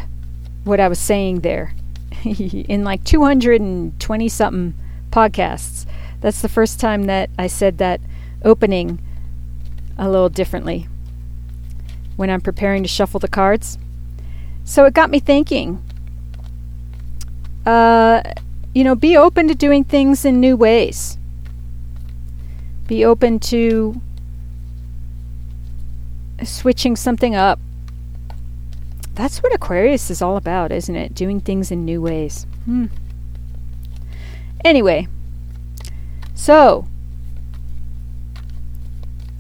what 0.63 0.79
I 0.79 0.87
was 0.87 0.99
saying 0.99 1.39
there 1.39 1.73
in 2.23 2.83
like 2.83 3.03
220 3.03 4.29
something 4.29 4.75
podcasts. 5.09 5.87
That's 6.21 6.43
the 6.43 6.47
first 6.47 6.79
time 6.79 7.05
that 7.05 7.31
I 7.35 7.47
said 7.47 7.79
that 7.79 7.99
opening 8.43 8.99
a 9.97 10.07
little 10.07 10.29
differently 10.29 10.87
when 12.17 12.29
I'm 12.29 12.41
preparing 12.41 12.83
to 12.83 12.87
shuffle 12.87 13.19
the 13.19 13.27
cards. 13.27 13.79
So 14.65 14.85
it 14.85 14.93
got 14.93 15.09
me 15.09 15.19
thinking. 15.19 15.83
Uh, 17.65 18.21
you 18.75 18.83
know, 18.83 18.93
be 18.93 19.17
open 19.17 19.47
to 19.47 19.55
doing 19.55 19.83
things 19.83 20.25
in 20.25 20.39
new 20.39 20.55
ways. 20.55 21.17
Be 22.87 23.03
open 23.03 23.39
to 23.39 24.01
switching 26.43 26.95
something 26.95 27.35
up. 27.35 27.59
That's 29.13 29.41
what 29.41 29.53
Aquarius 29.53 30.11
is 30.11 30.21
all 30.21 30.37
about, 30.37 30.71
isn't 30.71 30.95
it? 30.95 31.15
Doing 31.15 31.39
things 31.39 31.71
in 31.71 31.85
new 31.85 32.01
ways. 32.01 32.45
Hmm. 32.65 32.87
Anyway, 34.63 35.07
so 36.33 36.87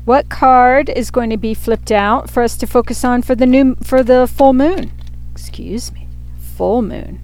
what 0.05 0.29
card 0.29 0.87
is 0.89 1.11
going 1.11 1.31
to 1.31 1.37
be 1.37 1.53
flipped 1.53 1.91
out 1.91 2.29
for 2.29 2.43
us 2.43 2.55
to 2.57 2.67
focus 2.67 3.03
on 3.03 3.23
for 3.23 3.35
the 3.35 3.45
new 3.45 3.75
for 3.83 4.03
the 4.03 4.27
full 4.27 4.53
moon? 4.53 4.91
Excuse 5.31 5.91
me. 5.91 6.07
Full 6.55 6.81
moon. 6.81 7.19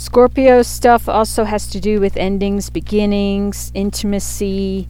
Scorpio 0.00 0.62
stuff 0.62 1.10
also 1.10 1.44
has 1.44 1.66
to 1.66 1.78
do 1.78 2.00
with 2.00 2.16
endings, 2.16 2.70
beginnings, 2.70 3.70
intimacy, 3.74 4.88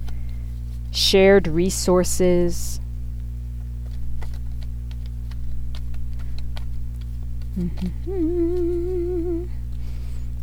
shared 0.93 1.49
resources. 1.49 2.81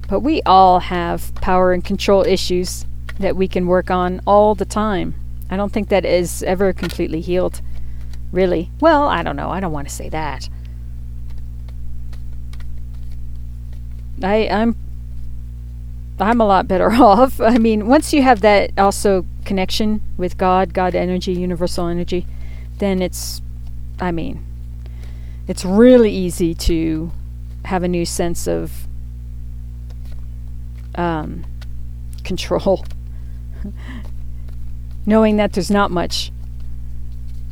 But 0.10 0.20
we 0.20 0.42
all 0.46 0.82
have 0.82 1.34
power 1.36 1.72
and 1.72 1.82
control 1.82 2.26
issues 2.26 2.86
that 3.20 3.38
we 3.38 3.48
can 3.48 3.68
work 3.68 3.90
on 3.90 4.20
all 4.28 4.54
the 4.54 4.66
time. 4.66 5.16
I 5.50 5.56
don't 5.56 5.72
think 5.72 5.88
that 5.88 6.04
is 6.04 6.44
ever 6.44 6.74
completely 6.74 7.22
healed. 7.22 7.62
Really. 8.34 8.70
Well, 8.82 9.08
I 9.08 9.24
don't 9.24 9.38
know. 9.38 9.50
I 9.50 9.62
don't 9.62 9.72
want 9.72 9.88
to 9.88 9.96
say 9.96 10.10
that. 10.10 10.50
I 14.24 14.48
I'm 14.48 14.76
I'm 16.20 16.42
a 16.42 16.46
lot 16.46 16.68
better 16.68 16.92
off. 16.92 17.40
I 17.40 17.58
mean, 17.58 17.88
once 17.88 18.14
you 18.14 18.24
have 18.24 18.42
that 18.42 18.72
also 18.78 19.26
connection 19.46 20.02
with 20.18 20.38
God, 20.38 20.74
God 20.74 20.96
energy, 20.96 21.34
universal 21.34 21.88
energy, 21.88 22.26
then 22.80 23.02
it's 23.02 23.42
I 24.00 24.12
mean, 24.12 24.44
it's 25.48 25.66
really 25.66 26.12
easy 26.12 26.54
to 26.54 27.12
have 27.66 27.84
a 27.84 27.88
new 27.88 28.06
sense 28.06 28.48
of 28.48 28.88
um, 30.96 31.46
control, 32.24 32.86
knowing 35.06 35.38
that 35.38 35.54
there's 35.54 35.72
not 35.72 35.92
much 35.92 36.32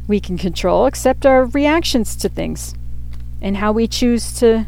we 0.07 0.19
can 0.19 0.37
control 0.37 0.85
except 0.85 1.25
our 1.25 1.45
reactions 1.45 2.15
to 2.15 2.29
things 2.29 2.75
and 3.41 3.57
how 3.57 3.71
we 3.71 3.87
choose 3.87 4.33
to 4.39 4.65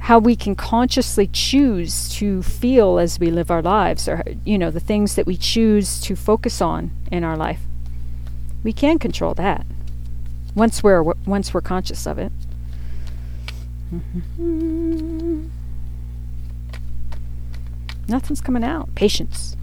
how 0.00 0.18
we 0.18 0.34
can 0.34 0.54
consciously 0.54 1.26
choose 1.26 2.08
to 2.08 2.42
feel 2.42 2.98
as 2.98 3.20
we 3.20 3.30
live 3.30 3.50
our 3.50 3.60
lives 3.62 4.08
or 4.08 4.24
you 4.44 4.56
know 4.58 4.70
the 4.70 4.80
things 4.80 5.14
that 5.14 5.26
we 5.26 5.36
choose 5.36 6.00
to 6.00 6.16
focus 6.16 6.60
on 6.60 6.90
in 7.12 7.22
our 7.22 7.36
life. 7.36 7.60
We 8.64 8.72
can 8.72 8.98
control 8.98 9.34
that 9.34 9.66
once 10.54 10.82
we're 10.82 11.02
once 11.02 11.52
we're 11.52 11.60
conscious 11.60 12.06
of 12.06 12.18
it. 12.18 12.32
Nothing's 18.08 18.40
coming 18.40 18.64
out. 18.64 18.94
Patience. 18.94 19.56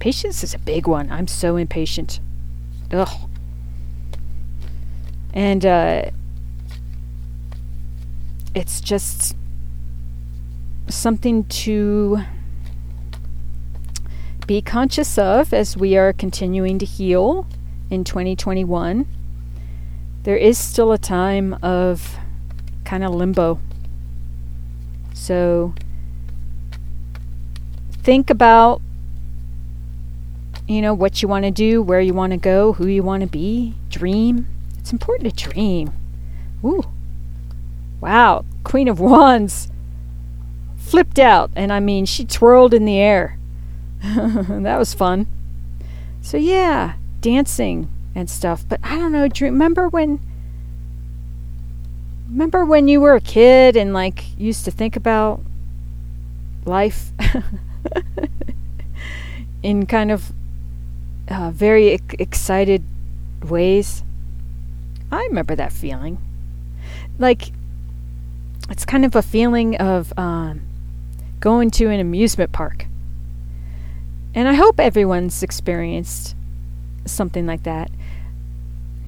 Patience 0.00 0.42
is 0.42 0.54
a 0.54 0.58
big 0.58 0.86
one. 0.88 1.10
I'm 1.10 1.28
so 1.28 1.56
impatient. 1.56 2.18
Ugh. 2.92 3.30
And 5.32 5.64
uh 5.64 6.10
it's 8.54 8.80
just 8.80 9.36
something 10.88 11.44
to 11.44 12.20
be 14.46 14.60
conscious 14.60 15.16
of 15.16 15.52
as 15.54 15.76
we 15.76 15.96
are 15.96 16.12
continuing 16.12 16.78
to 16.78 16.84
heal 16.84 17.46
in 17.90 18.04
2021. 18.04 19.06
There 20.24 20.36
is 20.36 20.58
still 20.58 20.92
a 20.92 20.98
time 20.98 21.54
of 21.62 22.18
kind 22.84 23.04
of 23.04 23.14
limbo. 23.14 23.60
So 25.12 25.74
think 27.90 28.28
about 28.30 28.82
you 30.66 30.80
know 30.80 30.94
what 30.94 31.20
you 31.20 31.28
want 31.28 31.44
to 31.44 31.50
do, 31.50 31.82
where 31.82 32.00
you 32.00 32.14
want 32.14 32.32
to 32.32 32.38
go, 32.38 32.72
who 32.72 32.86
you 32.86 33.02
want 33.02 33.20
to 33.22 33.26
be, 33.26 33.74
dream. 33.90 34.46
It's 34.78 34.92
important 34.92 35.36
to 35.36 35.50
dream. 35.50 35.92
Ooh. 36.64 36.82
Wow, 38.00 38.44
Queen 38.64 38.88
of 38.88 38.98
Wands 39.00 39.68
flipped 40.84 41.18
out, 41.18 41.50
and 41.56 41.72
I 41.72 41.80
mean, 41.80 42.06
she 42.06 42.24
twirled 42.24 42.74
in 42.74 42.84
the 42.84 42.98
air. 42.98 43.38
that 44.02 44.78
was 44.78 44.94
fun. 44.94 45.26
So, 46.20 46.36
yeah, 46.36 46.94
dancing 47.20 47.88
and 48.14 48.28
stuff. 48.28 48.64
But 48.68 48.80
I 48.82 48.96
don't 48.96 49.12
know, 49.12 49.28
do 49.28 49.44
you 49.44 49.50
remember 49.50 49.88
when. 49.88 50.20
Remember 52.28 52.64
when 52.64 52.88
you 52.88 53.00
were 53.00 53.14
a 53.14 53.20
kid 53.20 53.76
and, 53.76 53.92
like, 53.92 54.38
used 54.38 54.64
to 54.64 54.70
think 54.70 54.96
about 54.96 55.40
life 56.64 57.12
in 59.62 59.86
kind 59.86 60.10
of 60.10 60.32
uh, 61.28 61.50
very 61.50 62.00
excited 62.18 62.82
ways? 63.42 64.02
I 65.12 65.24
remember 65.26 65.54
that 65.54 65.72
feeling. 65.72 66.18
Like, 67.18 67.52
it's 68.70 68.84
kind 68.84 69.04
of 69.04 69.14
a 69.14 69.22
feeling 69.22 69.76
of 69.76 70.12
um, 70.18 70.62
going 71.44 71.70
to 71.70 71.90
an 71.90 72.00
amusement 72.00 72.52
park. 72.52 72.86
And 74.34 74.48
I 74.48 74.54
hope 74.54 74.80
everyone's 74.80 75.42
experienced 75.42 76.34
something 77.04 77.46
like 77.46 77.64
that. 77.64 77.90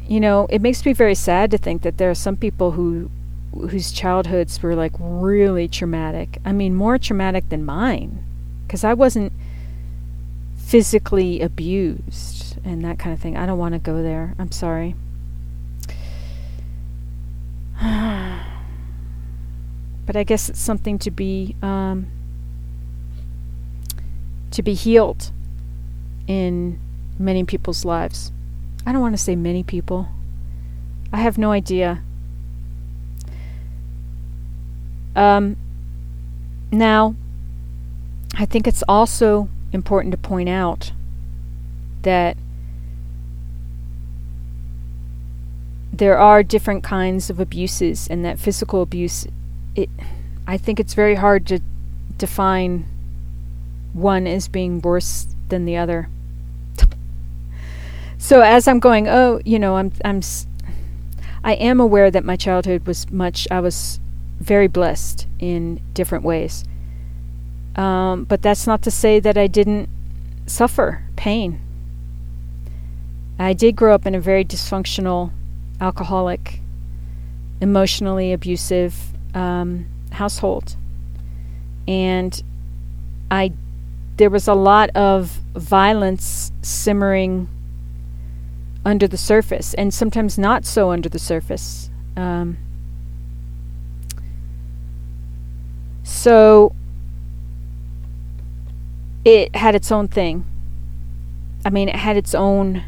You 0.06 0.20
know, 0.20 0.46
it 0.50 0.60
makes 0.60 0.84
me 0.84 0.92
very 0.92 1.14
sad 1.14 1.50
to 1.52 1.56
think 1.56 1.80
that 1.80 1.96
there 1.96 2.10
are 2.10 2.14
some 2.14 2.36
people 2.36 2.72
who 2.72 3.10
whose 3.70 3.90
childhoods 3.90 4.62
were 4.62 4.74
like 4.74 4.92
really 4.98 5.66
traumatic. 5.66 6.36
I 6.44 6.52
mean, 6.52 6.74
more 6.74 6.98
traumatic 6.98 7.48
than 7.48 7.64
mine 7.64 8.22
because 8.66 8.84
I 8.84 8.92
wasn't 8.92 9.32
physically 10.58 11.40
abused 11.40 12.58
and 12.66 12.84
that 12.84 12.98
kind 12.98 13.14
of 13.14 13.18
thing. 13.18 13.34
I 13.34 13.46
don't 13.46 13.58
want 13.58 13.72
to 13.72 13.78
go 13.78 14.02
there. 14.02 14.34
I'm 14.38 14.52
sorry. 14.52 14.94
but 17.80 17.86
I 20.16 20.22
guess 20.22 20.50
it's 20.50 20.60
something 20.60 20.98
to 20.98 21.10
be 21.10 21.56
um, 21.62 22.08
to 24.56 24.62
be 24.62 24.72
healed 24.72 25.30
in 26.26 26.80
many 27.18 27.44
people's 27.44 27.84
lives. 27.84 28.32
I 28.86 28.92
don't 28.92 29.02
want 29.02 29.12
to 29.14 29.22
say 29.22 29.36
many 29.36 29.62
people. 29.62 30.08
I 31.12 31.18
have 31.18 31.36
no 31.36 31.52
idea. 31.52 32.02
Um, 35.14 35.56
now, 36.72 37.14
I 38.34 38.46
think 38.46 38.66
it's 38.66 38.82
also 38.88 39.50
important 39.72 40.12
to 40.12 40.18
point 40.18 40.48
out 40.48 40.92
that 42.00 42.38
there 45.92 46.18
are 46.18 46.42
different 46.42 46.82
kinds 46.82 47.28
of 47.28 47.38
abuses, 47.40 48.08
and 48.08 48.24
that 48.24 48.38
physical 48.38 48.80
abuse, 48.80 49.26
it, 49.74 49.90
I 50.46 50.56
think 50.56 50.80
it's 50.80 50.94
very 50.94 51.16
hard 51.16 51.46
to 51.48 51.60
define 52.16 52.86
one 53.96 54.26
is 54.26 54.48
being 54.48 54.80
worse 54.80 55.26
than 55.48 55.64
the 55.64 55.76
other. 55.76 56.08
so 58.18 58.40
as 58.42 58.68
I'm 58.68 58.78
going, 58.78 59.08
oh, 59.08 59.40
you 59.44 59.58
know, 59.58 59.76
I'm 59.76 59.92
I'm 60.04 60.20
I 61.42 61.54
am 61.54 61.80
aware 61.80 62.10
that 62.10 62.24
my 62.24 62.36
childhood 62.36 62.86
was 62.86 63.10
much 63.10 63.48
I 63.50 63.60
was 63.60 63.98
very 64.38 64.66
blessed 64.68 65.26
in 65.38 65.80
different 65.94 66.24
ways. 66.24 66.64
Um, 67.74 68.24
but 68.24 68.42
that's 68.42 68.66
not 68.66 68.82
to 68.82 68.90
say 68.90 69.20
that 69.20 69.36
I 69.36 69.46
didn't 69.46 69.88
suffer 70.46 71.02
pain. 71.16 71.60
I 73.38 73.52
did 73.52 73.76
grow 73.76 73.94
up 73.94 74.06
in 74.06 74.14
a 74.14 74.20
very 74.20 74.44
dysfunctional, 74.44 75.30
alcoholic, 75.80 76.60
emotionally 77.60 78.32
abusive 78.32 78.94
um, 79.34 79.86
household. 80.12 80.76
and 81.86 82.42
I 83.30 83.52
there 84.16 84.30
was 84.30 84.48
a 84.48 84.54
lot 84.54 84.90
of 84.90 85.40
violence 85.54 86.52
simmering 86.62 87.48
under 88.84 89.06
the 89.06 89.16
surface, 89.16 89.74
and 89.74 89.92
sometimes 89.92 90.38
not 90.38 90.64
so 90.64 90.90
under 90.90 91.08
the 91.08 91.18
surface. 91.18 91.90
Um, 92.16 92.56
so 96.02 96.74
it 99.24 99.54
had 99.56 99.74
its 99.74 99.90
own 99.90 100.08
thing. 100.08 100.46
I 101.64 101.70
mean, 101.70 101.88
it 101.88 101.96
had 101.96 102.16
its 102.16 102.34
own 102.34 102.84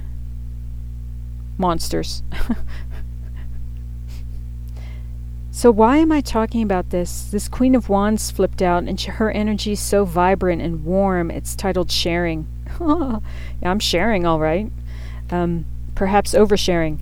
monsters. 1.58 2.22
so, 5.58 5.72
why 5.72 5.96
am 5.96 6.12
I 6.12 6.20
talking 6.20 6.62
about 6.62 6.90
this? 6.90 7.24
This 7.32 7.48
Queen 7.48 7.74
of 7.74 7.88
Wands 7.88 8.30
flipped 8.30 8.62
out, 8.62 8.84
and 8.84 9.00
her 9.00 9.28
energy 9.32 9.72
is 9.72 9.80
so 9.80 10.04
vibrant 10.04 10.62
and 10.62 10.84
warm. 10.84 11.32
It's 11.32 11.56
titled 11.56 11.90
Sharing. 11.90 12.46
yeah, 12.80 13.18
I'm 13.64 13.80
sharing, 13.80 14.24
all 14.24 14.38
right. 14.38 14.70
Um, 15.32 15.64
perhaps 15.96 16.32
oversharing. 16.32 17.00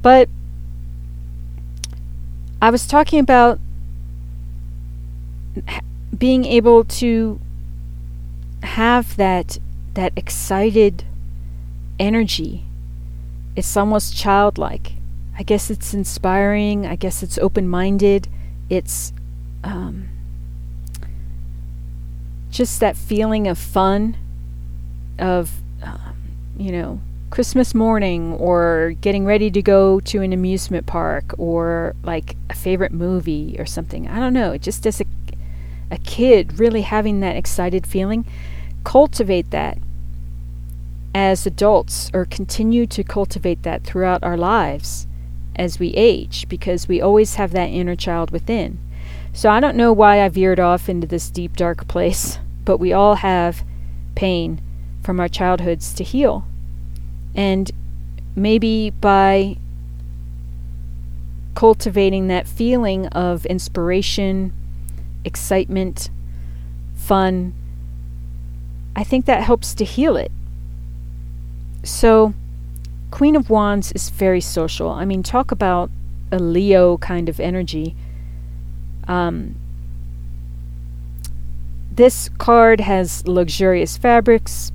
But 0.00 0.28
I 2.62 2.70
was 2.70 2.86
talking 2.86 3.18
about 3.18 3.58
being 6.16 6.44
able 6.44 6.84
to 6.84 7.40
have 8.62 9.16
that 9.16 9.58
that 9.94 10.12
excited 10.14 11.02
energy. 11.98 12.62
It's 13.56 13.76
almost 13.76 14.16
childlike. 14.16 14.92
I 15.38 15.44
guess 15.44 15.70
it's 15.70 15.94
inspiring. 15.94 16.84
I 16.84 16.96
guess 16.96 17.22
it's 17.22 17.38
open-minded. 17.38 18.26
It's 18.68 19.12
um, 19.62 20.08
just 22.50 22.80
that 22.80 22.96
feeling 22.96 23.46
of 23.46 23.56
fun, 23.56 24.16
of 25.16 25.52
um, 25.80 26.16
you 26.58 26.72
know, 26.72 27.00
Christmas 27.30 27.72
morning 27.72 28.32
or 28.34 28.96
getting 29.00 29.24
ready 29.24 29.48
to 29.52 29.62
go 29.62 30.00
to 30.00 30.22
an 30.22 30.32
amusement 30.32 30.86
park 30.86 31.34
or 31.38 31.94
like 32.02 32.34
a 32.50 32.54
favorite 32.54 32.92
movie 32.92 33.54
or 33.60 33.66
something. 33.66 34.08
I 34.08 34.18
don't 34.18 34.32
know. 34.34 34.58
Just 34.58 34.86
as 34.86 35.00
a, 35.00 35.04
a 35.88 35.98
kid, 35.98 36.58
really 36.58 36.82
having 36.82 37.20
that 37.20 37.36
excited 37.36 37.86
feeling, 37.86 38.26
cultivate 38.82 39.52
that 39.52 39.78
as 41.14 41.46
adults 41.46 42.10
or 42.12 42.24
continue 42.24 42.86
to 42.86 43.04
cultivate 43.04 43.62
that 43.62 43.84
throughout 43.84 44.24
our 44.24 44.36
lives 44.36 45.06
as 45.58 45.78
we 45.78 45.88
age 45.88 46.48
because 46.48 46.88
we 46.88 47.00
always 47.00 47.34
have 47.34 47.50
that 47.52 47.66
inner 47.66 47.96
child 47.96 48.30
within. 48.30 48.78
So 49.32 49.50
I 49.50 49.60
don't 49.60 49.76
know 49.76 49.92
why 49.92 50.22
I 50.22 50.28
veered 50.28 50.60
off 50.60 50.88
into 50.88 51.06
this 51.06 51.30
deep, 51.30 51.56
dark 51.56 51.88
place, 51.88 52.38
but 52.64 52.78
we 52.78 52.92
all 52.92 53.16
have 53.16 53.64
pain 54.14 54.60
from 55.02 55.20
our 55.20 55.28
childhoods 55.28 55.92
to 55.94 56.04
heal. 56.04 56.46
And 57.34 57.70
maybe 58.34 58.90
by 58.90 59.56
cultivating 61.54 62.28
that 62.28 62.46
feeling 62.46 63.06
of 63.08 63.44
inspiration, 63.46 64.52
excitement, 65.24 66.10
fun, 66.94 67.52
I 68.94 69.04
think 69.04 69.26
that 69.26 69.42
helps 69.42 69.74
to 69.74 69.84
heal 69.84 70.16
it. 70.16 70.32
So, 71.84 72.34
Queen 73.10 73.36
of 73.36 73.50
Wands 73.50 73.92
is 73.92 74.10
very 74.10 74.40
social. 74.40 74.90
I 74.90 75.04
mean, 75.04 75.22
talk 75.22 75.50
about 75.50 75.90
a 76.30 76.38
Leo 76.38 76.98
kind 76.98 77.28
of 77.28 77.40
energy. 77.40 77.96
Um, 79.06 79.56
this 81.90 82.28
card 82.38 82.80
has 82.80 83.26
luxurious 83.26 83.96
fabrics, 83.96 84.70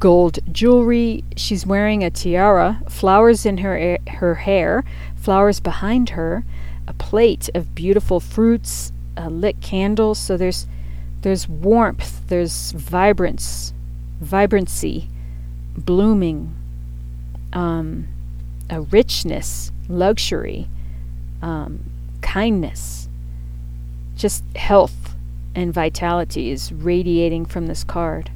gold 0.00 0.38
jewelry. 0.50 1.22
She's 1.36 1.66
wearing 1.66 2.02
a 2.02 2.10
tiara, 2.10 2.82
flowers 2.88 3.44
in 3.44 3.58
her 3.58 3.98
her 4.08 4.34
hair, 4.36 4.84
flowers 5.14 5.60
behind 5.60 6.10
her, 6.10 6.44
a 6.86 6.92
plate 6.94 7.50
of 7.54 7.74
beautiful 7.74 8.20
fruits, 8.20 8.92
a 9.16 9.28
lit 9.28 9.60
candle. 9.60 10.14
So 10.14 10.36
there's 10.36 10.66
there's 11.22 11.48
warmth, 11.48 12.26
there's 12.28 12.72
vibrance, 12.72 13.72
vibrancy, 14.20 15.08
blooming, 15.76 16.54
um, 17.52 18.06
a 18.70 18.80
richness, 18.80 19.72
luxury, 19.88 20.68
um, 21.42 21.90
kindness, 22.20 23.08
just 24.16 24.44
health 24.56 25.14
and 25.54 25.72
vitality 25.72 26.50
is 26.50 26.72
radiating 26.72 27.46
from 27.46 27.66
this 27.66 27.84
card. 27.84 28.30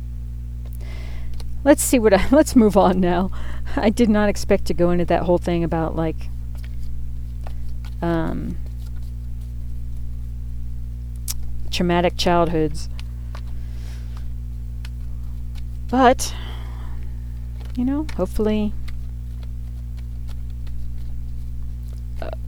Let's 1.65 1.83
see 1.83 1.99
what 1.99 2.15
I, 2.15 2.27
let's 2.31 2.57
move 2.57 2.77
on 2.77 3.01
now. 3.01 3.31
I 3.77 3.91
did 3.91 4.09
not 4.09 4.29
expect 4.29 4.65
to 4.67 4.75
go 4.75 4.91
into 4.91 5.05
that 5.07 5.23
whole 5.23 5.39
thing 5.39 5.63
about 5.63 5.95
like 5.95 6.17
um, 8.01 8.57
traumatic 11.71 12.17
childhoods. 12.17 12.89
But 15.89 16.35
you 17.77 17.85
know, 17.85 18.07
hopefully 18.17 18.73
uh, 18.73 18.83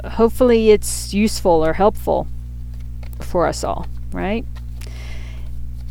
hopefully 0.04 0.70
it's 0.70 1.14
useful 1.14 1.64
or 1.64 1.74
helpful 1.74 2.26
for 3.20 3.46
us 3.46 3.64
all, 3.64 3.86
right? 4.12 4.44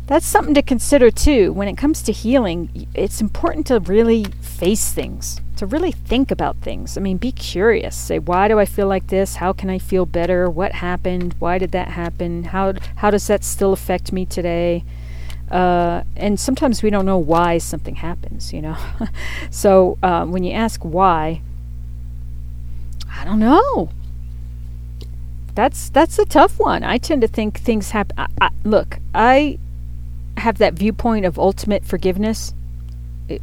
that's 0.06 0.26
something 0.26 0.54
to 0.54 0.62
consider 0.62 1.10
too. 1.10 1.52
When 1.52 1.68
it 1.68 1.76
comes 1.76 2.02
to 2.02 2.12
healing, 2.12 2.88
it's 2.94 3.20
important 3.20 3.66
to 3.68 3.80
really 3.80 4.24
face 4.40 4.92
things, 4.92 5.40
to 5.56 5.66
really 5.66 5.92
think 5.92 6.30
about 6.30 6.56
things. 6.58 6.98
I 6.98 7.00
mean, 7.00 7.16
be 7.16 7.32
curious. 7.32 7.96
Say, 7.96 8.18
why 8.18 8.48
do 8.48 8.58
I 8.58 8.66
feel 8.66 8.86
like 8.86 9.06
this? 9.06 9.36
How 9.36 9.52
can 9.52 9.70
I 9.70 9.78
feel 9.78 10.04
better? 10.04 10.50
What 10.50 10.72
happened? 10.72 11.34
Why 11.38 11.58
did 11.58 11.72
that 11.72 11.88
happen? 11.88 12.44
How 12.44 12.74
how 12.96 13.10
does 13.10 13.26
that 13.28 13.44
still 13.44 13.72
affect 13.72 14.12
me 14.12 14.26
today? 14.26 14.84
Uh, 15.50 16.02
and 16.16 16.38
sometimes 16.38 16.82
we 16.82 16.90
don't 16.90 17.06
know 17.06 17.18
why 17.18 17.58
something 17.58 17.96
happens, 17.96 18.52
you 18.52 18.60
know. 18.60 18.76
so 19.50 19.98
uh, 20.02 20.26
when 20.26 20.42
you 20.42 20.52
ask 20.52 20.82
why, 20.82 21.40
I 23.24 23.26
don't 23.26 23.38
know. 23.38 23.88
That's 25.54 25.88
that's 25.88 26.18
a 26.18 26.26
tough 26.26 26.58
one. 26.58 26.84
I 26.84 26.98
tend 26.98 27.22
to 27.22 27.28
think 27.28 27.58
things 27.58 27.92
happen. 27.92 28.26
look, 28.64 28.98
I 29.14 29.58
have 30.36 30.58
that 30.58 30.74
viewpoint 30.74 31.24
of 31.24 31.38
ultimate 31.38 31.86
forgiveness 31.86 32.52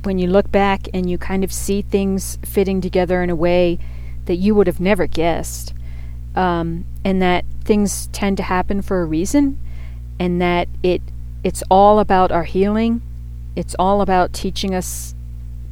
when 0.04 0.20
you 0.20 0.28
look 0.28 0.52
back 0.52 0.88
and 0.94 1.10
you 1.10 1.17
kind 1.17 1.44
of 1.44 1.52
see 1.52 1.82
things 1.82 2.38
fitting 2.46 2.80
together 2.80 3.24
in 3.24 3.32
a 3.32 3.36
way 3.36 3.80
that 4.26 4.36
you 4.36 4.54
would 4.54 4.67
have 4.67 4.80
never 4.80 5.08
guessed, 5.08 5.74
um, 6.36 6.86
and 7.04 7.20
that 7.24 7.44
things 7.63 8.06
tend 8.13 8.38
to 8.38 8.44
happen 8.44 8.84
for 8.84 9.02
a 9.02 9.06
reason, 9.06 9.58
and 10.20 10.39
that 10.39 10.67
it 10.84 11.02
it's 11.44 11.63
all 11.72 11.98
about 11.98 12.32
our 12.32 12.44
healing. 12.44 13.02
It's 13.56 13.76
all 13.80 14.02
about 14.02 14.32
teaching 14.32 14.76
us 14.76 15.15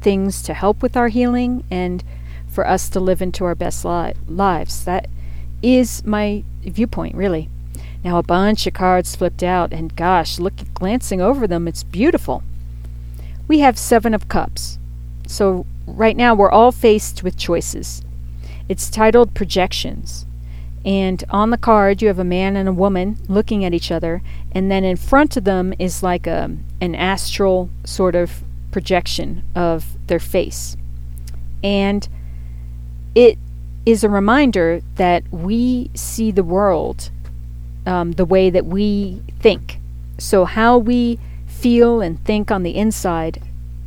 things 0.00 0.42
to 0.42 0.54
help 0.54 0.82
with 0.82 0.96
our 0.96 1.08
healing 1.08 1.62
and 1.70 2.02
for 2.50 2.66
us 2.66 2.88
to 2.90 3.00
live 3.00 3.22
into 3.22 3.44
our 3.44 3.54
best 3.54 3.84
li- 3.84 4.14
lives. 4.26 4.84
That 4.84 5.08
is 5.62 6.04
my 6.04 6.44
viewpoint, 6.62 7.14
really. 7.14 7.48
Now 8.04 8.18
a 8.18 8.22
bunch 8.22 8.66
of 8.66 8.74
cards 8.74 9.14
flipped 9.14 9.42
out, 9.42 9.72
and 9.72 9.94
gosh, 9.94 10.38
look 10.38 10.54
glancing 10.74 11.20
over 11.20 11.46
them, 11.46 11.68
it's 11.68 11.82
beautiful. 11.82 12.42
We 13.46 13.60
have 13.60 13.78
Seven 13.78 14.14
of 14.14 14.28
Cups. 14.28 14.78
So 15.26 15.66
right 15.86 16.16
now 16.16 16.34
we're 16.34 16.50
all 16.50 16.72
faced 16.72 17.22
with 17.22 17.36
choices. 17.36 18.02
It's 18.68 18.90
titled 18.90 19.34
Projections. 19.34 20.26
And 20.84 21.22
on 21.28 21.50
the 21.50 21.58
card 21.58 22.00
you 22.00 22.08
have 22.08 22.18
a 22.18 22.24
man 22.24 22.56
and 22.56 22.68
a 22.68 22.72
woman 22.72 23.18
looking 23.28 23.64
at 23.64 23.74
each 23.74 23.90
other, 23.90 24.22
and 24.52 24.70
then 24.70 24.82
in 24.82 24.96
front 24.96 25.36
of 25.36 25.44
them 25.44 25.74
is 25.78 26.02
like 26.02 26.26
a 26.26 26.56
an 26.80 26.94
astral 26.94 27.68
sort 27.84 28.14
of 28.14 28.42
projection 28.70 29.42
of 29.54 29.98
their 30.06 30.18
face. 30.18 30.76
And 31.62 32.08
it 33.14 33.38
is 33.86 34.04
a 34.04 34.08
reminder 34.08 34.82
that 34.96 35.22
we 35.32 35.90
see 35.94 36.30
the 36.30 36.44
world 36.44 37.10
um, 37.86 38.12
the 38.12 38.24
way 38.24 38.50
that 38.50 38.66
we 38.66 39.22
think. 39.40 39.78
So, 40.18 40.44
how 40.44 40.78
we 40.78 41.18
feel 41.46 42.00
and 42.00 42.22
think 42.24 42.50
on 42.50 42.62
the 42.62 42.76
inside 42.76 43.42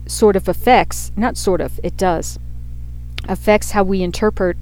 sort 0.06 0.36
of 0.36 0.48
affects, 0.48 1.12
not 1.16 1.38
sort 1.38 1.62
of, 1.62 1.80
it 1.84 1.96
does, 1.96 2.40
affects 3.28 3.72
how 3.72 3.84
we 3.84 4.02
interpret 4.02 4.58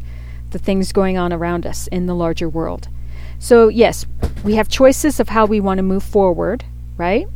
the 0.51 0.59
things 0.59 0.91
going 0.91 1.17
on 1.17 1.33
around 1.33 1.65
us 1.65 1.87
in 1.87 2.05
the 2.05 2.15
larger 2.15 2.47
world. 2.47 2.87
So, 3.39 3.69
yes, 3.69 4.05
we 4.43 4.55
have 4.55 4.69
choices 4.69 5.19
of 5.19 5.29
how 5.29 5.45
we 5.45 5.59
want 5.59 5.79
to 5.79 5.83
move 5.83 6.03
forward, 6.03 6.63
right? 6.97 7.27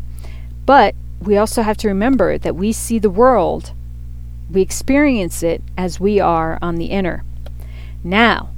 But 0.66 0.96
we 1.22 1.38
also 1.38 1.62
have 1.62 1.78
to 1.78 1.88
remember 1.88 2.38
that 2.38 2.56
we 2.56 2.72
see 2.72 3.00
the 3.00 3.10
world, 3.10 3.74
we 4.52 4.62
experience 4.62 5.44
it 5.44 5.62
as 5.78 6.00
we 6.00 6.20
are 6.20 6.58
on 6.62 6.76
the 6.76 6.86
inner. 6.86 7.24
Now, 8.04 8.50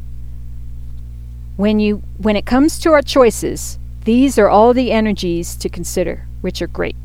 when 1.56 1.80
you 1.80 2.04
when 2.18 2.36
it 2.36 2.46
comes 2.46 2.80
to 2.80 2.92
our 2.92 3.02
choices, 3.02 3.80
These 4.08 4.40
are 4.40 4.48
all 4.48 4.74
the 4.74 4.94
energies 4.94 5.58
to 5.58 5.68
consider, 5.68 6.26
which 6.40 6.62
are 6.62 6.68
great. 6.68 6.96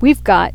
We've 0.00 0.22
got 0.22 0.54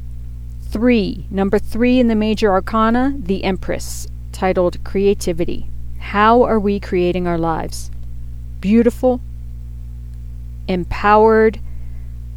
three, 0.62 1.26
number 1.30 1.60
three 1.60 2.00
in 2.00 2.08
the 2.08 2.15
major 2.15 2.50
arcana, 2.50 3.13
the 3.20 3.44
Empress, 3.44 4.08
titled 4.32 4.82
Creativity. 4.86 5.68
How 6.00 6.44
are 6.44 6.62
we 6.62 6.80
creating 6.80 7.28
our 7.28 7.38
lives? 7.38 7.91
Beautiful, 8.62 9.20
empowered, 10.70 11.60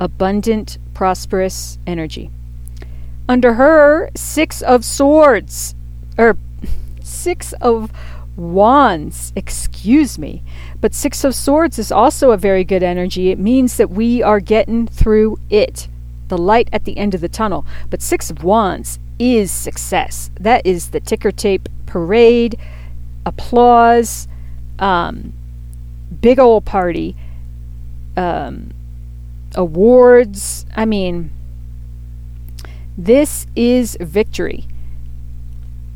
abundant, 0.00 0.78
prosperous 0.92 1.78
energy. 1.87 2.33
Under 3.28 3.54
her, 3.54 4.10
Six 4.14 4.62
of 4.62 4.84
Swords, 4.84 5.74
or 6.16 6.38
Six 7.02 7.52
of 7.60 7.92
Wands, 8.36 9.32
excuse 9.36 10.18
me. 10.18 10.42
But 10.80 10.94
Six 10.94 11.24
of 11.24 11.34
Swords 11.34 11.78
is 11.78 11.92
also 11.92 12.30
a 12.30 12.36
very 12.36 12.64
good 12.64 12.82
energy. 12.82 13.30
It 13.30 13.38
means 13.38 13.76
that 13.76 13.90
we 13.90 14.22
are 14.22 14.40
getting 14.40 14.86
through 14.86 15.38
it, 15.50 15.88
the 16.28 16.38
light 16.38 16.68
at 16.72 16.84
the 16.84 16.96
end 16.96 17.14
of 17.14 17.20
the 17.20 17.28
tunnel. 17.28 17.66
But 17.90 18.00
Six 18.00 18.30
of 18.30 18.44
Wands 18.44 18.98
is 19.18 19.50
success. 19.50 20.30
That 20.38 20.64
is 20.64 20.90
the 20.90 21.00
ticker 21.00 21.32
tape 21.32 21.68
parade, 21.86 22.56
applause, 23.26 24.28
um, 24.78 25.32
big 26.20 26.38
old 26.38 26.64
party, 26.64 27.16
um, 28.16 28.70
awards. 29.54 30.64
I 30.76 30.84
mean, 30.84 31.30
this 32.98 33.46
is 33.54 33.96
victory. 34.00 34.66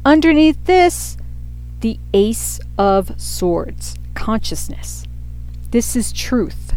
Underneath 0.04 0.64
this, 0.66 1.16
the 1.80 1.98
Ace 2.14 2.60
of 2.78 3.20
Swords, 3.20 3.96
consciousness. 4.14 5.04
This 5.72 5.96
is 5.96 6.12
truth, 6.12 6.74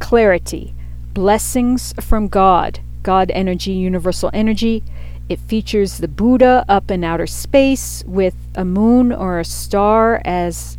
clarity, 0.00 0.74
blessings 1.14 1.94
from 2.00 2.26
God, 2.26 2.80
God 3.04 3.30
energy, 3.30 3.70
universal 3.70 4.28
energy. 4.32 4.82
It 5.28 5.38
features 5.38 5.98
the 5.98 6.08
Buddha 6.08 6.64
up 6.68 6.90
in 6.90 7.04
outer 7.04 7.28
space 7.28 8.02
with 8.08 8.34
a 8.56 8.64
moon 8.64 9.12
or 9.12 9.38
a 9.38 9.44
star 9.44 10.20
as 10.24 10.78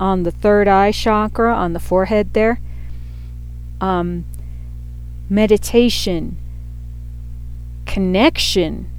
on 0.00 0.24
the 0.24 0.32
third 0.32 0.66
eye 0.66 0.90
chakra 0.90 1.54
on 1.54 1.72
the 1.72 1.78
forehead 1.78 2.32
there. 2.32 2.58
Um, 3.80 4.24
meditation, 5.30 6.36
connection, 7.86 8.90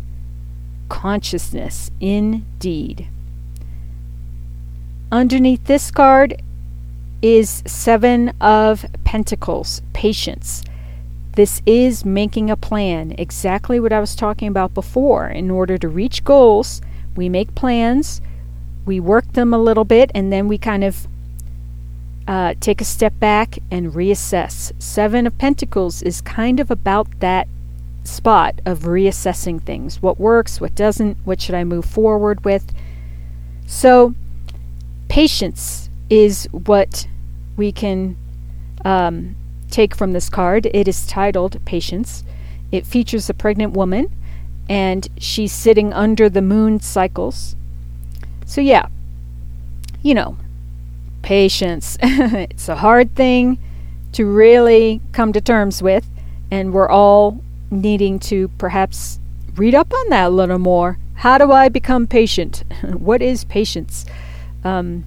consciousness, 0.89 1.91
indeed. 2.00 3.08
Underneath 5.12 5.65
this 5.65 5.91
card 5.91 6.41
is 7.21 7.63
Seven 7.65 8.30
of 8.41 8.86
Pentacles, 9.04 9.82
patience. 9.93 10.63
This 11.36 11.62
is 11.65 12.06
making 12.06 12.50
a 12.50 12.56
plan, 12.56 13.13
exactly 13.17 13.80
what 13.80 13.91
I 13.91 14.00
was 14.00 14.15
talking 14.15 14.48
about 14.48 14.74
before. 14.74 15.28
In 15.28 15.52
order 15.52 15.78
to 15.78 15.89
reach 15.89 16.24
goals, 16.24 16.82
we 17.15 17.30
make 17.30 17.56
plans, 17.56 18.21
we 18.86 19.00
work 19.00 19.34
them 19.34 19.54
a 19.54 19.58
little 19.58 19.86
bit, 19.86 20.12
and 20.13 20.32
then 20.32 20.48
we 20.48 20.58
kind 20.58 20.84
of 20.84 21.08
uh, 22.28 22.54
take 22.60 22.82
a 22.82 22.86
step 22.86 23.19
back 23.19 23.60
and 23.69 23.93
reassess. 23.93 24.71
Seven 24.82 25.28
of 25.28 25.38
Pentacles 25.38 26.02
is 26.02 26.21
kind 26.21 26.60
of 26.60 26.71
about 26.71 27.08
that 27.19 27.48
spot 28.08 28.62
of 28.65 28.80
reassessing 28.82 29.62
things 29.62 30.02
what 30.02 30.20
works, 30.20 30.62
what 30.62 30.76
doesn't, 30.76 31.18
what 31.26 31.41
should 31.41 31.56
I 31.56 31.63
move 31.63 31.86
forward 31.86 32.44
with. 32.46 32.74
So, 33.65 34.15
patience 35.08 35.89
is 36.10 36.48
what 36.52 37.08
we 37.58 37.72
can 37.72 38.15
um, 38.84 39.36
take 39.72 39.96
from 39.96 40.13
this 40.13 40.30
card. 40.30 40.68
It 40.68 40.88
is 40.88 41.08
titled 41.08 41.63
Patience. 41.65 42.24
It 42.72 42.86
features 42.86 43.30
a 43.30 43.34
pregnant 43.34 43.74
woman, 43.74 44.12
and 44.70 45.08
she's 45.18 45.52
sitting 45.52 45.94
under 45.94 46.30
the 46.30 46.41
moon 46.41 46.80
cycles. 46.80 47.56
So, 48.46 48.62
yeah, 48.62 48.88
you 50.02 50.13
know, 50.13 50.38
patience. 51.22 51.98
it's 52.02 52.70
a 52.70 52.76
hard 52.76 53.15
thing 53.15 53.58
to 54.12 54.26
really 54.26 55.02
come 55.12 55.34
to 55.34 55.41
terms 55.41 55.82
with, 55.82 56.08
and 56.52 56.74
we're 56.74 56.89
all 56.89 57.44
needing 57.71 58.19
to 58.19 58.47
perhaps 58.58 59.19
read 59.56 59.75
up 59.75 59.93
on 59.93 60.10
that 60.10 60.28
a 60.28 60.30
little 60.30 60.60
more. 60.60 60.97
How 61.15 61.38
do 61.38 61.51
I 61.51 61.69
become 61.69 62.08
patient? 62.08 62.63
what 62.84 63.21
is 63.21 63.45
patience? 63.45 64.06
Um, 64.63 65.06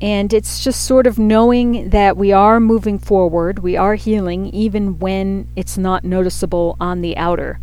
and 0.00 0.32
it's 0.32 0.62
just 0.62 0.84
sort 0.84 1.06
of 1.06 1.18
knowing 1.18 1.90
that 1.90 2.16
we 2.16 2.30
are 2.32 2.60
moving 2.60 2.98
forward, 2.98 3.58
we 3.58 3.76
are 3.76 3.96
healing, 3.96 4.46
even 4.46 4.98
when 5.00 5.48
it's 5.56 5.76
not 5.76 6.04
noticeable 6.04 6.76
on 6.80 7.00
the 7.00 7.16
outer. 7.16 7.58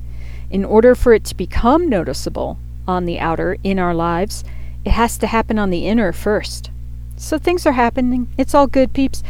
In 0.49 0.65
order 0.65 0.95
for 0.95 1.13
it 1.13 1.23
to 1.25 1.35
become 1.35 1.87
noticeable 1.87 2.57
on 2.87 3.05
the 3.05 3.19
outer 3.19 3.57
in 3.63 3.79
our 3.79 3.93
lives, 3.93 4.43
it 4.83 4.91
has 4.91 5.17
to 5.19 5.27
happen 5.27 5.57
on 5.57 5.69
the 5.69 5.87
inner 5.87 6.11
first. 6.11 6.71
So 7.15 7.37
things 7.37 7.65
are 7.65 7.71
happening. 7.71 8.27
It's 8.37 8.53
all 8.53 8.67
good, 8.67 8.93
peeps. 8.93 9.23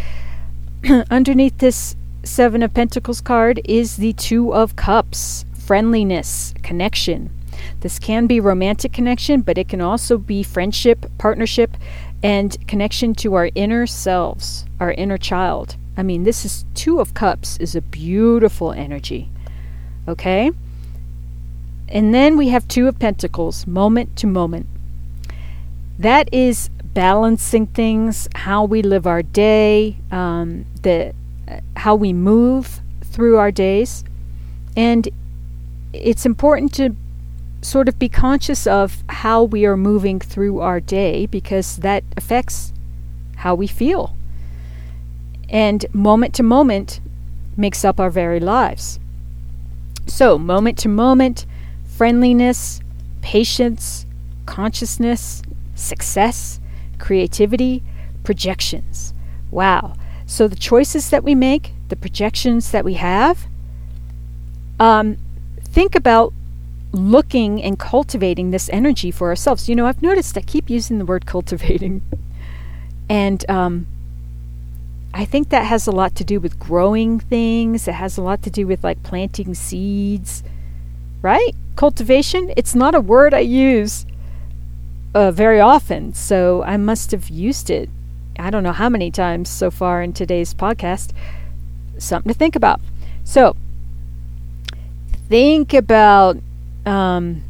Underneath 1.12 1.60
this 1.60 1.96
Seven 2.26 2.64
of 2.64 2.74
Pentacles 2.74 3.22
card 3.22 3.62
is 3.66 3.98
the 3.98 4.14
Two 4.14 4.52
of 4.52 4.76
Cups 4.76 5.46
friendliness, 5.54 6.56
connection. 6.64 7.30
This 7.82 8.00
can 8.00 8.26
be 8.26 8.40
romantic 8.40 8.92
connection, 8.92 9.42
but 9.42 9.60
it 9.60 9.70
can 9.70 9.80
also 9.80 10.18
be 10.18 10.42
friendship, 10.42 11.06
partnership, 11.20 11.78
and 12.24 12.58
connection 12.68 13.14
to 13.16 13.36
our 13.36 13.52
inner 13.54 13.86
selves, 13.86 14.66
our 14.80 14.92
inner 14.94 15.20
child. 15.20 15.78
I 15.96 16.02
mean, 16.02 16.24
this 16.24 16.44
is 16.46 16.66
Two 16.74 17.00
of 17.00 17.14
Cups 17.14 17.58
is 17.58 17.76
a 17.76 17.82
beautiful 17.82 18.72
energy. 18.72 19.30
Okay? 20.08 20.50
And 21.88 22.12
then 22.12 22.38
we 22.38 22.50
have 22.50 22.68
Two 22.68 22.88
of 22.88 22.98
Pentacles, 22.98 23.68
moment 23.68 24.16
to 24.18 24.26
moment. 24.26 24.66
That 26.00 26.34
is 26.34 26.72
balancing 26.84 27.68
things, 27.68 28.28
how 28.34 28.66
we 28.66 28.82
live 28.82 29.06
our 29.06 29.22
day, 29.22 29.98
um, 30.12 30.66
the 30.82 31.14
how 31.78 31.96
we 31.96 32.14
move 32.14 32.82
through 33.04 33.38
our 33.38 33.52
days, 33.52 34.04
and 34.76 35.08
it's 35.94 36.26
important 36.26 36.74
to 36.74 36.96
sort 37.62 37.88
of 37.88 37.98
be 37.98 38.10
conscious 38.10 38.68
of 38.68 39.04
how 39.10 39.44
we 39.44 39.66
are 39.66 39.78
moving 39.78 40.20
through 40.20 40.60
our 40.60 40.80
day 40.80 41.26
because 41.26 41.78
that 41.78 42.04
affects 42.16 42.72
how 43.38 43.56
we 43.56 43.68
feel. 43.68 44.16
And 45.50 45.86
moment 45.94 46.34
to 46.36 46.44
moment 46.44 47.00
makes 47.58 47.86
up 47.86 48.00
our 48.00 48.10
very 48.10 48.40
lives. 48.40 49.00
So, 50.08 50.38
moment 50.38 50.78
to 50.80 50.90
moment, 50.90 51.46
friendliness, 51.86 52.82
patience, 53.22 54.06
consciousness, 54.46 55.42
success, 55.74 56.60
creativity, 57.00 57.82
projections. 58.24 59.14
Wow. 59.52 59.96
So 60.26 60.48
the 60.48 60.56
choices 60.56 61.10
that 61.10 61.24
we 61.24 61.36
make, 61.36 61.72
the 61.90 61.96
projections 61.96 62.72
that 62.72 62.84
we 62.84 62.96
have, 62.96 63.48
um, 64.80 65.18
think 65.64 65.96
about 65.96 66.34
looking 66.92 67.62
and 67.62 67.78
cultivating 67.78 68.52
this 68.52 68.70
energy 68.70 69.12
for 69.12 69.28
ourselves. 69.30 69.70
You 69.70 69.76
know, 69.76 69.86
I've 69.86 70.02
noticed 70.02 70.38
I 70.38 70.42
keep 70.42 70.70
using 70.70 70.98
the 70.98 71.06
word 71.06 71.26
cultivating. 71.36 72.02
And 73.10 73.48
um, 73.50 73.86
I 75.14 75.26
think 75.26 75.50
that 75.50 75.66
has 75.66 75.88
a 75.88 75.92
lot 75.92 76.16
to 76.16 76.24
do 76.24 76.40
with 76.40 76.60
growing 76.60 77.20
things, 77.20 77.88
it 77.88 77.94
has 77.94 78.18
a 78.18 78.22
lot 78.22 78.42
to 78.44 78.50
do 78.50 78.66
with 78.68 78.84
like 78.84 79.02
planting 79.04 79.54
seeds, 79.54 80.44
right? 81.22 81.56
Cultivation, 81.76 82.52
it's 82.58 82.74
not 82.76 82.96
a 82.96 83.00
word 83.00 83.34
I 83.34 83.40
use 83.40 84.06
uh, 85.14 85.32
very 85.32 85.60
often, 85.60 86.14
so 86.14 86.64
I 86.64 86.78
must 86.78 87.12
have 87.12 87.30
used 87.30 87.70
it. 87.70 87.90
I 88.38 88.50
don't 88.50 88.64
know 88.64 88.72
how 88.72 88.90
many 88.90 89.12
times 89.12 89.50
so 89.50 89.72
far 89.72 90.02
in 90.02 90.14
today's 90.14 90.54
podcast. 90.54 91.12
Something 91.98 92.32
to 92.32 92.38
think 92.38 92.56
about. 92.56 92.82
So, 93.24 93.56
think 95.30 95.74
about 95.74 96.38
um, 96.86 97.42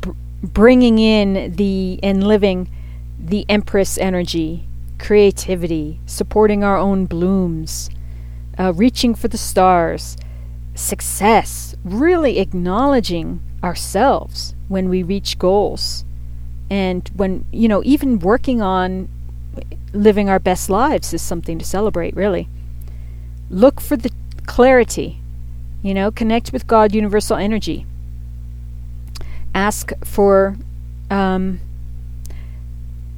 br- 0.00 0.12
bringing 0.42 0.98
in 0.98 1.54
the 1.56 1.98
and 2.02 2.26
living 2.26 2.70
the 3.18 3.44
Empress 3.48 3.98
energy, 3.98 4.66
creativity, 4.98 6.00
supporting 6.06 6.62
our 6.62 6.76
own 6.76 7.06
blooms, 7.06 7.90
uh, 8.58 8.72
reaching 8.74 9.14
for 9.14 9.28
the 9.28 9.38
stars, 9.38 10.16
success, 10.74 11.74
really 11.84 12.38
acknowledging 12.38 13.40
ourselves 13.62 14.54
when 14.68 14.88
we 14.88 15.02
reach 15.02 15.38
goals 15.38 16.04
and 16.70 17.10
when 17.16 17.44
you 17.52 17.68
know 17.68 17.82
even 17.84 18.18
working 18.18 18.60
on 18.60 19.08
living 19.92 20.28
our 20.28 20.38
best 20.38 20.68
lives 20.68 21.14
is 21.14 21.22
something 21.22 21.58
to 21.58 21.64
celebrate 21.64 22.14
really 22.14 22.48
look 23.50 23.80
for 23.80 23.96
the 23.96 24.10
clarity 24.46 25.20
you 25.82 25.94
know 25.94 26.10
connect 26.10 26.52
with 26.52 26.66
god 26.66 26.94
universal 26.94 27.36
energy 27.36 27.86
ask 29.54 29.92
for 30.04 30.56
um, 31.10 31.58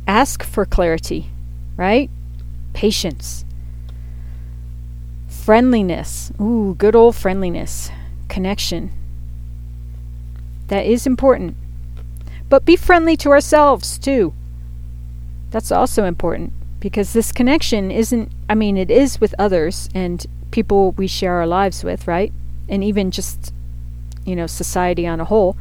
ask 0.06 0.44
for 0.44 0.64
clarity 0.64 1.28
right 1.76 2.08
patience 2.72 3.44
Friendliness. 5.50 6.32
Ooh, 6.40 6.74
good 6.76 6.94
old 6.94 7.16
friendliness. 7.16 7.90
Connection. 8.28 8.92
That 10.68 10.84
is 10.84 11.06
important. 11.06 11.56
But 12.50 12.66
be 12.66 12.76
friendly 12.76 13.16
to 13.18 13.30
ourselves 13.30 13.96
too. 13.96 14.34
That's 15.50 15.72
also 15.72 16.04
important 16.04 16.52
because 16.80 17.12
this 17.12 17.32
connection 17.32 17.90
isn't, 17.90 18.30
I 18.48 18.54
mean, 18.54 18.76
it 18.76 18.90
is 18.90 19.20
with 19.20 19.34
others 19.38 19.88
and 19.94 20.26
people 20.50 20.92
we 20.92 21.06
share 21.06 21.34
our 21.34 21.46
lives 21.46 21.84
with, 21.84 22.06
right? 22.06 22.32
And 22.68 22.82
even 22.82 23.10
just, 23.10 23.54
you 24.26 24.34
know, 24.34 24.46
society 24.46 25.06
on 25.06 25.20
a 25.20 25.24
whole. 25.24 25.56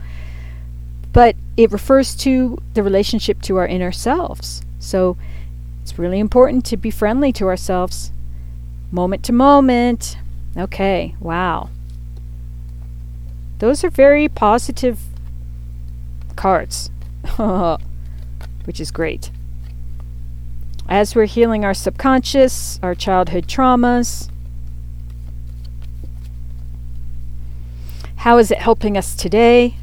But 1.14 1.36
it 1.56 1.72
refers 1.72 2.16
to 2.18 2.58
the 2.74 2.84
relationship 2.84 3.42
to 3.44 3.58
our 3.58 3.68
inner 3.68 3.92
selves. 3.92 4.64
So 4.80 5.16
it's 5.82 6.00
really 6.00 6.20
important 6.20 6.66
to 6.66 6.78
be 6.78 6.90
friendly 6.90 7.32
to 7.34 7.46
ourselves, 7.46 8.12
moment 8.92 9.24
to 9.26 9.34
moment. 9.34 10.18
Okay, 10.58 11.16
wow. 11.20 11.70
Those 13.60 13.84
are 13.84 13.90
very 13.90 14.28
positive 14.28 15.00
cards, 16.40 16.90
which 18.64 18.80
is 18.80 18.92
great. 18.92 19.30
As 20.88 21.14
we're 21.14 21.26
healing 21.26 21.66
our 21.66 21.74
subconscious, 21.74 22.80
our 22.82 22.96
childhood 22.96 23.46
traumas, 23.46 24.30
how 28.16 28.38
is 28.38 28.52
it 28.52 28.60
helping 28.60 28.96
us 28.96 29.16
today? 29.16 29.76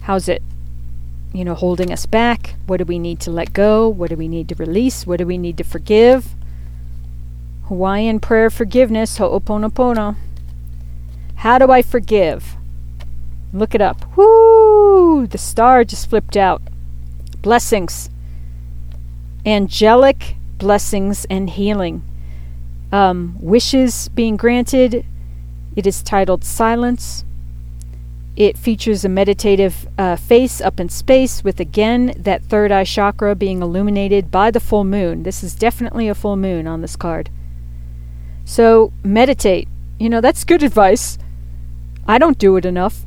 How's 0.00 0.26
it, 0.26 0.42
you 1.34 1.44
know, 1.44 1.54
holding 1.54 1.92
us 1.92 2.06
back? 2.06 2.54
What 2.66 2.78
do 2.78 2.86
we 2.86 2.98
need 2.98 3.20
to 3.20 3.30
let 3.30 3.52
go? 3.52 3.86
What 3.86 4.08
do 4.08 4.16
we 4.16 4.26
need 4.26 4.48
to 4.48 4.54
release? 4.54 5.06
What 5.06 5.18
do 5.18 5.26
we 5.26 5.36
need 5.36 5.58
to 5.58 5.64
forgive? 5.64 6.34
Hawaiian 7.68 8.20
prayer 8.20 8.48
forgiveness, 8.48 9.18
ho'oponopono. 9.18 10.16
How 11.36 11.58
do 11.58 11.70
I 11.70 11.82
forgive? 11.82 12.56
Look 13.52 13.74
it 13.74 13.82
up. 13.82 14.04
The 15.26 15.38
star 15.38 15.84
just 15.84 16.08
flipped 16.08 16.36
out. 16.36 16.62
Blessings. 17.42 18.10
Angelic 19.46 20.36
blessings 20.58 21.24
and 21.30 21.50
healing. 21.50 22.02
Um, 22.92 23.36
wishes 23.40 24.08
being 24.10 24.36
granted. 24.36 25.04
It 25.76 25.86
is 25.86 26.02
titled 26.02 26.44
Silence. 26.44 27.24
It 28.36 28.56
features 28.56 29.04
a 29.04 29.08
meditative 29.08 29.88
uh, 29.98 30.16
face 30.16 30.60
up 30.60 30.80
in 30.80 30.88
space 30.88 31.42
with 31.44 31.60
again 31.60 32.14
that 32.16 32.44
third 32.44 32.72
eye 32.72 32.84
chakra 32.84 33.34
being 33.34 33.60
illuminated 33.60 34.30
by 34.30 34.50
the 34.50 34.60
full 34.60 34.84
moon. 34.84 35.24
This 35.24 35.42
is 35.42 35.54
definitely 35.54 36.08
a 36.08 36.14
full 36.14 36.36
moon 36.36 36.66
on 36.66 36.80
this 36.80 36.96
card. 36.96 37.28
So 38.44 38.92
meditate. 39.02 39.68
You 39.98 40.08
know, 40.08 40.20
that's 40.20 40.44
good 40.44 40.62
advice. 40.62 41.18
I 42.06 42.18
don't 42.18 42.38
do 42.38 42.56
it 42.56 42.64
enough 42.64 43.04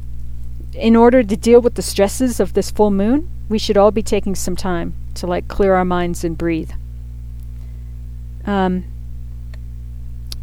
in 0.76 0.96
order 0.96 1.24
to 1.24 1.38
deal 1.38 1.62
with 1.62 1.76
the 1.76 1.82
stresses 1.82 2.40
of 2.40 2.54
this 2.54 2.72
full 2.72 2.92
moon, 2.92 3.30
we 3.50 3.60
should 3.60 3.78
all 3.78 3.92
be 3.92 4.04
taking 4.04 4.36
some 4.36 4.56
time 4.56 4.94
to 5.16 5.28
like 5.28 5.48
clear 5.48 5.76
our 5.76 5.86
minds 5.86 6.24
and 6.24 6.38
breathe. 6.38 6.72
Um, 8.46 8.86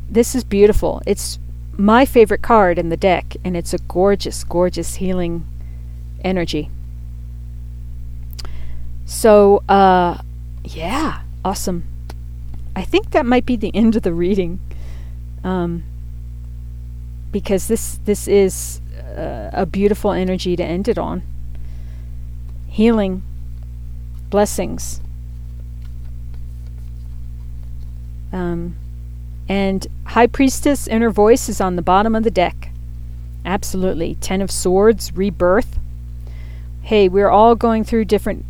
this 0.09 0.35
is 0.35 0.45
beautiful. 0.45 1.03
It's 1.07 1.38
my 1.73 2.05
favorite 2.05 2.43
card 2.43 2.79
in 2.79 2.88
the 2.88 2.97
deck, 2.97 3.37
and 3.45 3.57
it's 3.57 3.73
a 3.73 3.79
gorgeous, 3.79 4.45
gorgeous 4.45 4.97
healing 4.97 5.47
energy. 6.23 6.71
So, 9.07 9.62
uh, 9.69 10.19
yeah, 10.64 11.23
awesome. 11.45 11.85
I 12.77 12.83
think 12.83 13.11
that 13.11 13.27
might 13.27 13.47
be 13.47 13.57
the 13.57 13.75
end 13.75 13.97
of 13.97 14.03
the 14.03 14.12
reading, 14.12 14.61
um, 15.43 15.83
because 17.33 17.69
this 17.69 17.99
this 18.05 18.29
is 18.29 18.81
a 19.53 19.66
beautiful 19.66 20.12
energy 20.12 20.57
to 20.57 20.64
end 20.64 20.88
it 20.88 20.99
on. 20.99 21.23
Healing, 22.68 23.23
blessings. 24.31 25.01
Um, 28.33 28.77
and 29.49 29.87
High 30.07 30.29
Priestess 30.29 30.87
Inner 30.87 31.11
Voice 31.11 31.49
is 31.49 31.61
on 31.61 31.77
the 31.77 31.83
bottom 31.83 32.14
of 32.14 32.23
the 32.23 32.31
deck. 32.31 32.70
Absolutely. 33.44 34.14
Ten 34.16 34.40
of 34.40 34.51
Swords, 34.51 35.12
rebirth. 35.16 35.79
Hey, 36.83 37.09
we're 37.09 37.31
all 37.31 37.55
going 37.55 37.85
through 37.85 38.05
different 38.05 38.44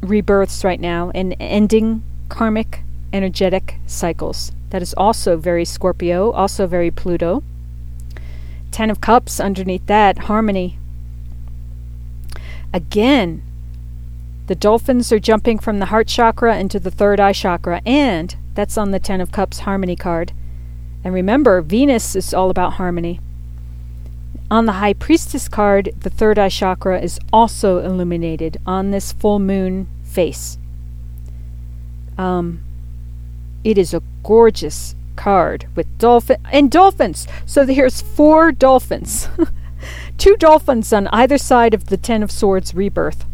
rebirths 0.00 0.64
right 0.64 0.80
now 0.80 1.10
and 1.14 1.36
ending 1.40 2.02
karmic 2.28 2.82
energetic 3.12 3.76
cycles. 3.86 4.52
That 4.70 4.82
is 4.82 4.94
also 4.94 5.36
very 5.36 5.64
Scorpio, 5.64 6.30
also 6.32 6.66
very 6.66 6.90
Pluto. 6.90 7.42
Ten 8.72 8.90
of 8.90 9.00
Cups 9.00 9.38
underneath 9.38 9.86
that, 9.86 10.18
harmony. 10.18 10.78
Again, 12.72 13.42
the 14.46 14.54
dolphins 14.54 15.12
are 15.12 15.20
jumping 15.20 15.58
from 15.58 15.78
the 15.78 15.86
heart 15.86 16.08
chakra 16.08 16.58
into 16.58 16.80
the 16.80 16.90
third 16.90 17.20
eye 17.20 17.32
chakra, 17.32 17.80
and 17.86 18.34
that's 18.54 18.76
on 18.76 18.90
the 18.90 18.98
Ten 18.98 19.20
of 19.20 19.30
Cups 19.30 19.60
harmony 19.60 19.94
card. 19.94 20.32
And 21.04 21.12
remember, 21.14 21.60
Venus 21.60 22.16
is 22.16 22.32
all 22.32 22.50
about 22.50 22.74
harmony. 22.74 23.20
On 24.50 24.66
the 24.66 24.72
High 24.72 24.94
Priestess 24.94 25.48
card, 25.48 25.94
the 26.00 26.10
third 26.10 26.38
eye 26.38 26.48
chakra 26.48 27.00
is 27.00 27.18
also 27.32 27.78
illuminated 27.78 28.58
on 28.66 28.90
this 28.90 29.12
full 29.12 29.38
moon 29.38 29.86
face. 30.02 30.58
Um, 32.18 32.62
it 33.64 33.78
is 33.78 33.94
a 33.94 34.02
gorgeous 34.22 34.94
card 35.16 35.66
with 35.74 35.86
dolphin 35.98 36.38
and 36.50 36.70
dolphins. 36.70 37.26
So 37.46 37.66
here's 37.66 38.00
four 38.00 38.52
dolphins. 38.52 39.28
Two 40.18 40.36
dolphins 40.36 40.92
on 40.92 41.08
either 41.08 41.38
side 41.38 41.74
of 41.74 41.86
the 41.86 41.96
10 41.96 42.22
of 42.22 42.30
swords 42.30 42.74
rebirth. 42.74 43.24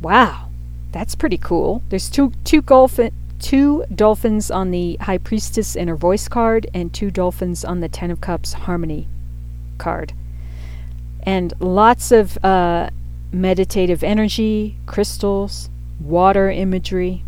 Wow. 0.00 0.48
That's 0.92 1.14
pretty 1.14 1.38
cool. 1.38 1.82
There's 1.88 2.10
two 2.10 2.32
two 2.44 2.60
dolphin 2.60 3.12
two 3.38 3.84
dolphins 3.92 4.50
on 4.50 4.70
the 4.70 4.96
high 5.00 5.18
priestess 5.18 5.74
inner 5.74 5.96
voice 5.96 6.28
card 6.28 6.66
and 6.72 6.92
two 6.92 7.10
dolphins 7.10 7.64
on 7.64 7.80
the 7.80 7.88
10 7.88 8.10
of 8.10 8.20
cups 8.20 8.52
harmony 8.52 9.08
card. 9.78 10.12
And 11.24 11.52
lots 11.58 12.12
of 12.12 12.42
uh, 12.44 12.90
meditative 13.32 14.04
energy, 14.04 14.76
crystals, 14.86 15.70
water 15.98 16.50
imagery, 16.50 17.24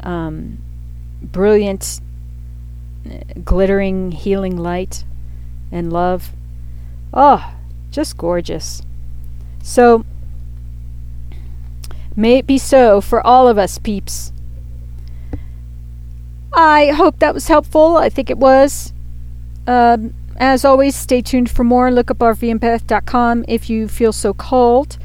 um, 0.00 0.58
brilliant, 1.32 2.00
glittering, 3.44 4.12
healing 4.12 4.56
light 4.56 5.04
and 5.70 5.92
love. 5.92 6.32
Oh, 7.12 7.54
just 7.90 8.16
gorgeous. 8.16 8.82
So, 9.62 10.04
may 12.16 12.38
it 12.38 12.46
be 12.46 12.58
so 12.58 13.00
for 13.00 13.24
all 13.26 13.48
of 13.48 13.58
us, 13.58 13.78
peeps. 13.78 14.32
I 16.52 16.88
hope 16.88 17.18
that 17.18 17.34
was 17.34 17.48
helpful. 17.48 17.96
I 17.96 18.08
think 18.08 18.30
it 18.30 18.38
was. 18.38 18.92
Um, 19.66 20.14
as 20.36 20.64
always, 20.64 20.94
stay 20.94 21.22
tuned 21.22 21.50
for 21.50 21.64
more. 21.64 21.90
Look 21.90 22.10
up 22.10 22.18
rvempath.com 22.18 23.44
if 23.48 23.70
you 23.70 23.88
feel 23.88 24.12
so 24.12 24.34
called. 24.34 24.98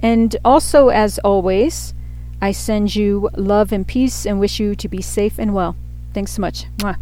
And 0.00 0.36
also, 0.44 0.88
as 0.88 1.18
always, 1.20 1.93
I 2.44 2.52
send 2.52 2.94
you 2.94 3.30
love 3.38 3.72
and 3.72 3.88
peace 3.88 4.26
and 4.26 4.38
wish 4.38 4.60
you 4.60 4.74
to 4.74 4.86
be 4.86 5.00
safe 5.00 5.38
and 5.38 5.54
well. 5.54 5.76
Thanks 6.12 6.32
so 6.32 6.42
much. 6.42 6.66
Mwah. 6.76 6.98